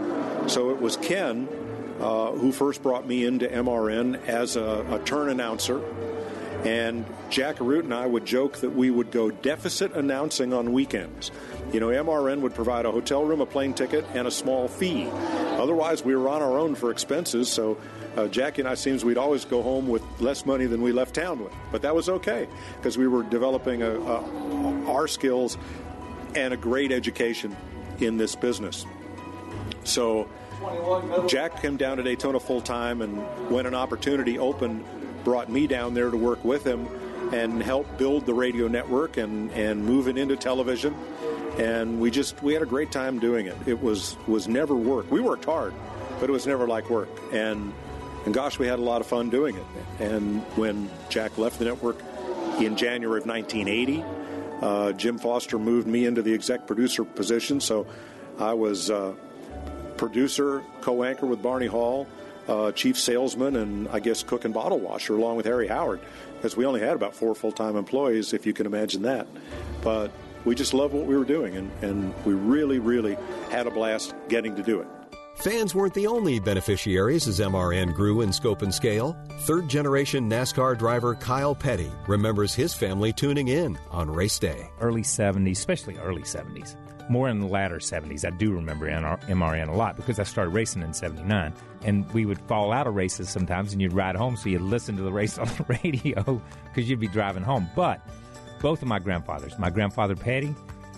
So 0.47 0.69
it 0.71 0.81
was 0.81 0.97
Ken 0.97 1.47
uh, 1.99 2.31
who 2.31 2.51
first 2.51 2.83
brought 2.83 3.07
me 3.07 3.25
into 3.25 3.47
MRN 3.47 4.25
as 4.27 4.55
a, 4.55 4.85
a 4.91 4.99
turn 4.99 5.29
announcer 5.29 5.81
and 6.65 7.05
Jack 7.29 7.57
Arute 7.57 7.83
and 7.83 7.93
I 7.93 8.05
would 8.05 8.25
joke 8.25 8.57
that 8.57 8.71
we 8.71 8.89
would 8.89 9.11
go 9.11 9.29
deficit 9.29 9.93
announcing 9.93 10.53
on 10.53 10.73
weekends. 10.73 11.31
You 11.71 11.79
know, 11.79 11.87
MRN 11.87 12.41
would 12.41 12.55
provide 12.55 12.85
a 12.85 12.91
hotel 12.91 13.23
room, 13.23 13.41
a 13.41 13.45
plane 13.45 13.73
ticket, 13.73 14.05
and 14.13 14.27
a 14.27 14.31
small 14.31 14.67
fee. 14.67 15.07
Otherwise, 15.11 16.03
we 16.03 16.15
were 16.15 16.29
on 16.29 16.41
our 16.41 16.57
own 16.57 16.75
for 16.75 16.91
expenses, 16.91 17.49
so 17.49 17.77
uh, 18.15 18.27
Jackie 18.27 18.61
and 18.61 18.69
I 18.69 18.75
seems 18.75 19.03
we'd 19.03 19.17
always 19.17 19.45
go 19.45 19.61
home 19.61 19.87
with 19.87 20.03
less 20.19 20.45
money 20.45 20.65
than 20.65 20.81
we 20.81 20.91
left 20.91 21.15
town 21.15 21.43
with. 21.43 21.53
But 21.71 21.81
that 21.83 21.93
was 21.93 22.09
okay 22.09 22.47
because 22.77 22.97
we 22.97 23.07
were 23.07 23.23
developing 23.23 23.83
a, 23.83 23.91
a, 23.91 24.91
our 24.91 25.07
skills 25.07 25.57
and 26.35 26.53
a 26.53 26.57
great 26.57 26.91
education 26.91 27.55
in 27.99 28.17
this 28.17 28.35
business. 28.35 28.85
So 29.83 30.27
Jack 31.27 31.61
came 31.61 31.77
down 31.77 31.97
to 31.97 32.03
Daytona 32.03 32.39
full 32.39 32.61
time, 32.61 33.01
and 33.01 33.17
when 33.49 33.65
an 33.65 33.75
opportunity 33.75 34.39
opened 34.39 34.83
brought 35.27 35.49
me 35.49 35.67
down 35.67 35.93
there 35.93 36.09
to 36.09 36.15
work 36.15 36.41
with 36.45 36.65
him 36.65 36.87
and 37.33 37.61
help 37.61 37.97
build 37.97 38.25
the 38.25 38.33
radio 38.33 38.69
network 38.69 39.17
and, 39.17 39.51
and 39.51 39.83
move 39.83 40.07
it 40.07 40.17
into 40.17 40.37
television. 40.37 40.95
And 41.57 41.99
we 41.99 42.11
just 42.11 42.41
we 42.41 42.53
had 42.53 42.63
a 42.63 42.65
great 42.65 42.93
time 42.93 43.19
doing 43.19 43.45
it. 43.45 43.57
It 43.65 43.81
was 43.83 44.15
was 44.25 44.47
never 44.47 44.73
work. 44.73 45.11
We 45.11 45.19
worked 45.19 45.43
hard, 45.43 45.73
but 46.21 46.29
it 46.29 46.31
was 46.31 46.47
never 46.47 46.65
like 46.65 46.89
work. 46.89 47.09
And 47.33 47.73
and 48.23 48.33
gosh, 48.33 48.57
we 48.57 48.67
had 48.67 48.79
a 48.79 48.81
lot 48.81 49.01
of 49.01 49.07
fun 49.07 49.29
doing 49.29 49.57
it. 49.57 49.65
And 49.99 50.41
when 50.55 50.89
Jack 51.09 51.37
left 51.37 51.59
the 51.59 51.65
network 51.65 52.01
in 52.61 52.77
January 52.77 53.19
of 53.19 53.27
1980, 53.27 54.05
uh, 54.61 54.93
Jim 54.93 55.17
Foster 55.17 55.59
moved 55.59 55.87
me 55.87 56.05
into 56.05 56.21
the 56.21 56.33
exec 56.33 56.65
producer 56.65 57.03
position. 57.03 57.59
So 57.59 57.85
I 58.39 58.53
was 58.53 58.89
uh, 58.89 59.13
producer, 59.97 60.63
co 60.79 61.03
anchor 61.03 61.25
with 61.25 61.41
Barney 61.41 61.67
Hall, 61.67 62.07
uh, 62.47 62.71
chief 62.71 62.97
salesman, 62.97 63.55
and 63.55 63.87
I 63.89 63.99
guess 63.99 64.23
cook 64.23 64.45
and 64.45 64.53
bottle 64.53 64.79
washer 64.79 65.15
along 65.15 65.37
with 65.37 65.45
Harry 65.45 65.67
Howard, 65.67 65.99
because 66.35 66.55
we 66.55 66.65
only 66.65 66.79
had 66.79 66.93
about 66.93 67.15
four 67.15 67.35
full 67.35 67.51
time 67.51 67.75
employees, 67.75 68.33
if 68.33 68.45
you 68.45 68.53
can 68.53 68.65
imagine 68.65 69.01
that. 69.03 69.27
But 69.81 70.11
we 70.45 70.55
just 70.55 70.73
loved 70.73 70.93
what 70.93 71.05
we 71.05 71.17
were 71.17 71.25
doing, 71.25 71.55
and, 71.55 71.71
and 71.81 72.25
we 72.25 72.33
really, 72.33 72.79
really 72.79 73.17
had 73.49 73.67
a 73.67 73.71
blast 73.71 74.13
getting 74.29 74.55
to 74.55 74.63
do 74.63 74.79
it. 74.79 74.87
Fans 75.37 75.75
weren't 75.75 75.93
the 75.93 76.07
only 76.07 76.39
beneficiaries 76.39 77.27
as 77.27 77.39
MRN 77.39 77.93
grew 77.93 78.21
in 78.21 78.33
scope 78.33 78.63
and 78.63 78.73
scale. 78.73 79.15
Third 79.41 79.67
generation 79.67 80.27
NASCAR 80.27 80.75
driver 80.75 81.13
Kyle 81.13 81.53
Petty 81.53 81.91
remembers 82.07 82.55
his 82.55 82.73
family 82.73 83.13
tuning 83.13 83.49
in 83.49 83.77
on 83.91 84.09
race 84.09 84.39
day. 84.39 84.67
Early 84.79 85.03
70s, 85.03 85.51
especially 85.51 85.97
early 85.97 86.23
70s. 86.23 86.75
More 87.09 87.29
in 87.29 87.39
the 87.39 87.47
latter 87.47 87.77
70s. 87.77 88.25
I 88.25 88.31
do 88.31 88.51
remember 88.51 88.87
MRN 88.87 89.67
a 89.69 89.71
lot 89.71 89.95
because 89.95 90.19
I 90.19 90.23
started 90.23 90.51
racing 90.51 90.81
in 90.81 90.93
79. 90.93 91.53
And 91.83 92.11
we 92.13 92.25
would 92.25 92.39
fall 92.41 92.73
out 92.73 92.87
of 92.87 92.95
races 92.95 93.29
sometimes 93.29 93.71
and 93.71 93.81
you'd 93.81 93.93
ride 93.93 94.15
home, 94.15 94.35
so 94.35 94.49
you'd 94.49 94.61
listen 94.61 94.97
to 94.97 95.03
the 95.03 95.11
race 95.11 95.37
on 95.39 95.47
the 95.47 95.79
radio 95.83 96.41
because 96.65 96.89
you'd 96.89 96.99
be 96.99 97.07
driving 97.07 97.43
home. 97.43 97.69
But 97.75 98.01
both 98.61 98.81
of 98.81 98.87
my 98.87 98.99
grandfathers, 98.99 99.57
my 99.57 99.69
grandfather 99.69 100.15
Petty 100.15 100.53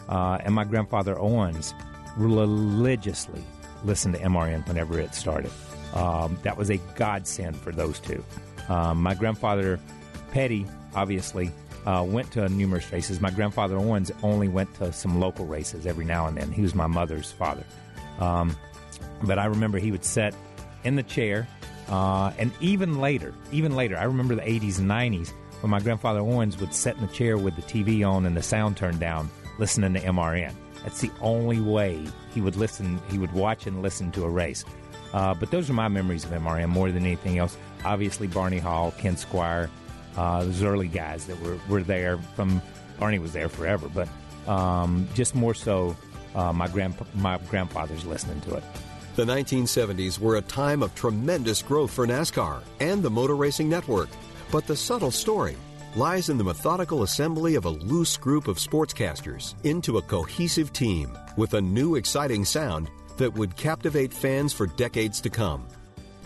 uh, 0.07 0.39
and 0.43 0.53
my 0.55 0.63
grandfather 0.63 1.19
Owens, 1.19 1.73
religiously 2.17 3.43
listened 3.83 4.15
to 4.15 4.21
MRN 4.21 4.67
whenever 4.67 4.99
it 4.99 5.13
started. 5.13 5.51
Um, 5.93 6.37
that 6.43 6.57
was 6.57 6.69
a 6.69 6.77
godsend 6.95 7.55
for 7.55 7.71
those 7.71 7.99
two. 7.99 8.23
Um, 8.67 9.01
my 9.01 9.13
grandfather 9.13 9.79
Petty, 10.31 10.65
obviously, 10.95 11.51
uh, 11.85 12.05
went 12.07 12.31
to 12.31 12.47
numerous 12.49 12.91
races. 12.91 13.21
My 13.21 13.31
grandfather 13.31 13.77
Owens 13.77 14.11
only 14.23 14.47
went 14.47 14.73
to 14.75 14.91
some 14.91 15.19
local 15.19 15.45
races 15.45 15.85
every 15.85 16.05
now 16.05 16.27
and 16.27 16.37
then. 16.37 16.51
He 16.51 16.61
was 16.61 16.75
my 16.75 16.87
mother's 16.87 17.31
father. 17.31 17.63
Um, 18.19 18.55
but 19.23 19.39
I 19.39 19.45
remember 19.45 19.79
he 19.79 19.91
would 19.91 20.05
sit 20.05 20.35
in 20.83 20.95
the 20.95 21.03
chair, 21.03 21.47
uh, 21.89 22.31
and 22.37 22.51
even 22.61 22.99
later, 22.99 23.33
even 23.51 23.75
later, 23.75 23.97
I 23.97 24.03
remember 24.03 24.35
the 24.35 24.41
80s 24.41 24.79
and 24.79 24.89
90s 24.89 25.31
when 25.61 25.71
my 25.71 25.79
grandfather 25.79 26.19
Owens 26.19 26.57
would 26.59 26.73
sit 26.73 26.95
in 26.95 27.01
the 27.01 27.13
chair 27.13 27.37
with 27.37 27.55
the 27.55 27.61
TV 27.61 28.07
on 28.07 28.25
and 28.25 28.35
the 28.35 28.43
sound 28.43 28.77
turned 28.77 28.99
down, 28.99 29.29
listening 29.57 29.93
to 29.93 29.99
MRN. 29.99 30.53
That's 30.83 31.01
the 31.01 31.11
only 31.21 31.59
way 31.59 32.05
he 32.33 32.41
would 32.41 32.55
listen. 32.55 33.01
He 33.09 33.17
would 33.17 33.33
watch 33.33 33.67
and 33.67 33.81
listen 33.81 34.11
to 34.13 34.23
a 34.23 34.29
race. 34.29 34.63
Uh, 35.13 35.33
but 35.33 35.51
those 35.51 35.69
are 35.69 35.73
my 35.73 35.87
memories 35.87 36.23
of 36.23 36.31
MRN 36.31 36.69
more 36.69 36.91
than 36.91 37.05
anything 37.05 37.37
else. 37.37 37.57
Obviously, 37.83 38.27
Barney 38.27 38.59
Hall, 38.59 38.93
Ken 38.97 39.15
Squier, 39.15 39.69
uh, 40.17 40.43
those 40.43 40.63
early 40.63 40.87
guys 40.87 41.25
that 41.25 41.39
were, 41.41 41.57
were 41.67 41.83
there 41.83 42.17
from 42.35 42.61
Barney 42.99 43.19
was 43.19 43.33
there 43.33 43.49
forever, 43.49 43.89
but 43.89 44.07
um, 44.47 45.07
just 45.13 45.35
more 45.35 45.53
so 45.53 45.95
uh, 46.35 46.53
my 46.53 46.67
grand 46.67 46.95
my 47.15 47.37
grandfather's 47.49 48.05
listening 48.05 48.41
to 48.41 48.55
it. 48.55 48.63
The 49.15 49.25
1970s 49.25 50.19
were 50.19 50.37
a 50.37 50.41
time 50.41 50.81
of 50.81 50.95
tremendous 50.95 51.61
growth 51.61 51.91
for 51.91 52.07
NASCAR 52.07 52.61
and 52.79 53.03
the 53.03 53.09
Motor 53.09 53.35
Racing 53.35 53.67
Network. 53.67 54.09
But 54.51 54.65
the 54.65 54.75
subtle 54.75 55.11
story 55.11 55.57
lies 55.95 56.29
in 56.29 56.37
the 56.37 56.43
methodical 56.43 57.03
assembly 57.03 57.55
of 57.55 57.65
a 57.65 57.69
loose 57.69 58.15
group 58.15 58.47
of 58.47 58.57
sportscasters 58.57 59.55
into 59.65 59.97
a 59.97 60.01
cohesive 60.01 60.71
team 60.71 61.17
with 61.35 61.55
a 61.55 61.61
new 61.61 61.95
exciting 61.95 62.45
sound 62.45 62.89
that 63.17 63.33
would 63.33 63.55
captivate 63.55 64.13
fans 64.13 64.53
for 64.53 64.67
decades 64.67 65.19
to 65.21 65.29
come. 65.29 65.67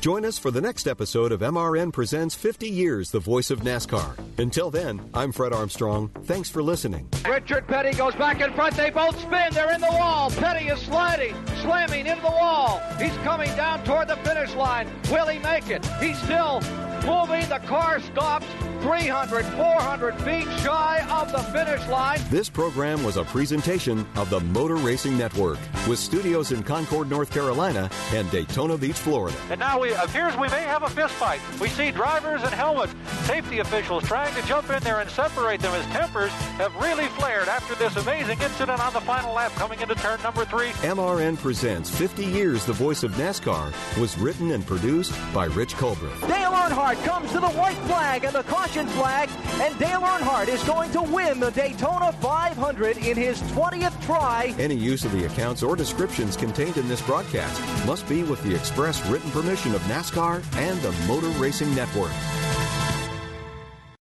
Join 0.03 0.25
us 0.25 0.37
for 0.37 0.51
the 0.51 0.59
next 0.59 0.85
episode 0.85 1.31
of 1.31 1.39
MRN 1.39 1.93
Presents 1.93 2.35
50 2.35 2.67
Years 2.67 3.09
the 3.09 3.21
Voice 3.21 3.49
of 3.49 3.61
NASCAR. 3.61 4.17
Until 4.37 4.69
then, 4.69 5.01
I'm 5.13 5.31
Fred 5.31 5.53
Armstrong. 5.53 6.09
Thanks 6.25 6.49
for 6.49 6.61
listening. 6.61 7.07
Richard 7.25 7.69
Petty 7.69 7.97
goes 7.97 8.13
back 8.15 8.41
in 8.41 8.51
front. 8.51 8.75
They 8.75 8.89
both 8.89 9.17
spin. 9.17 9.53
They're 9.53 9.73
in 9.73 9.79
the 9.79 9.87
wall. 9.87 10.29
Petty 10.31 10.67
is 10.67 10.81
sliding, 10.81 11.33
slamming 11.61 12.05
into 12.05 12.21
the 12.21 12.27
wall. 12.27 12.81
He's 12.99 13.15
coming 13.19 13.47
down 13.55 13.85
toward 13.85 14.09
the 14.09 14.17
finish 14.17 14.53
line. 14.55 14.89
Will 15.09 15.27
he 15.27 15.39
make 15.39 15.69
it? 15.69 15.85
He's 16.01 16.21
still 16.23 16.59
moving. 17.05 17.47
The 17.47 17.61
car 17.65 18.01
stops 18.01 18.45
300, 18.83 19.45
400 19.45 20.15
feet 20.23 20.43
shy 20.59 21.07
of 21.09 21.31
the 21.31 21.37
finish 21.37 21.87
line. 21.87 22.19
This 22.29 22.49
program 22.49 23.01
was 23.05 23.15
a 23.15 23.23
presentation 23.23 24.05
of 24.17 24.29
the 24.29 24.41
Motor 24.41 24.75
Racing 24.75 25.17
Network 25.17 25.57
with 25.87 25.97
studios 25.97 26.51
in 26.51 26.63
Concord, 26.63 27.09
North 27.09 27.31
Carolina 27.31 27.89
and 28.11 28.29
Daytona 28.29 28.77
Beach, 28.77 28.97
Florida. 28.97 29.37
And 29.49 29.57
now 29.57 29.79
we 29.79 29.93
appears 29.93 30.35
we 30.35 30.49
may 30.49 30.63
have 30.63 30.83
a 30.83 30.89
fist 30.89 31.13
fight. 31.13 31.39
We 31.61 31.69
see 31.69 31.91
drivers 31.91 32.43
and 32.43 32.53
helmet 32.53 32.89
safety 33.23 33.59
officials 33.59 34.03
trying 34.03 34.35
to 34.35 34.45
jump 34.47 34.69
in 34.69 34.83
there 34.83 34.99
and 34.99 35.09
separate 35.09 35.61
them 35.61 35.73
as 35.73 35.85
tempers 35.85 36.31
have 36.59 36.75
really 36.75 37.07
flared 37.07 37.47
after 37.47 37.75
this 37.75 37.95
amazing 37.95 38.41
incident 38.41 38.85
on 38.85 38.91
the 38.91 39.01
final 39.01 39.33
lap 39.33 39.53
coming 39.53 39.79
into 39.79 39.95
turn 39.95 40.21
number 40.23 40.43
three. 40.43 40.71
MRN 40.81 41.37
Presents 41.37 41.89
50 41.89 42.25
Years 42.25 42.65
the 42.65 42.73
Voice 42.73 43.03
of 43.03 43.13
NASCAR 43.13 43.71
was 43.97 44.17
written 44.17 44.51
and 44.51 44.67
produced 44.67 45.13
by 45.33 45.45
Rich 45.45 45.75
Colbert. 45.75 46.19
Dale 46.27 46.51
Earnhardt 46.51 47.01
comes 47.05 47.31
to 47.31 47.39
the 47.39 47.49
white 47.51 47.77
flag 47.87 48.25
and 48.25 48.35
the 48.35 48.43
caution 48.43 48.72
flag, 48.81 49.29
and 49.61 49.77
Dale 49.77 50.01
Earnhardt 50.01 50.47
is 50.47 50.63
going 50.63 50.91
to 50.91 51.01
win 51.03 51.39
the 51.39 51.51
Daytona 51.51 52.11
500 52.13 52.97
in 52.97 53.15
his 53.15 53.39
20th 53.43 54.01
try. 54.03 54.55
Any 54.57 54.75
use 54.75 55.05
of 55.05 55.11
the 55.11 55.25
accounts 55.25 55.61
or 55.61 55.75
descriptions 55.75 56.35
contained 56.35 56.77
in 56.77 56.87
this 56.87 57.01
broadcast 57.01 57.61
must 57.85 58.07
be 58.09 58.23
with 58.23 58.41
the 58.43 58.55
express 58.55 59.05
written 59.07 59.29
permission 59.29 59.75
of 59.75 59.81
NASCAR 59.83 60.43
and 60.57 60.81
the 60.81 60.91
Motor 61.07 61.29
Racing 61.39 61.73
Network. 61.75 62.11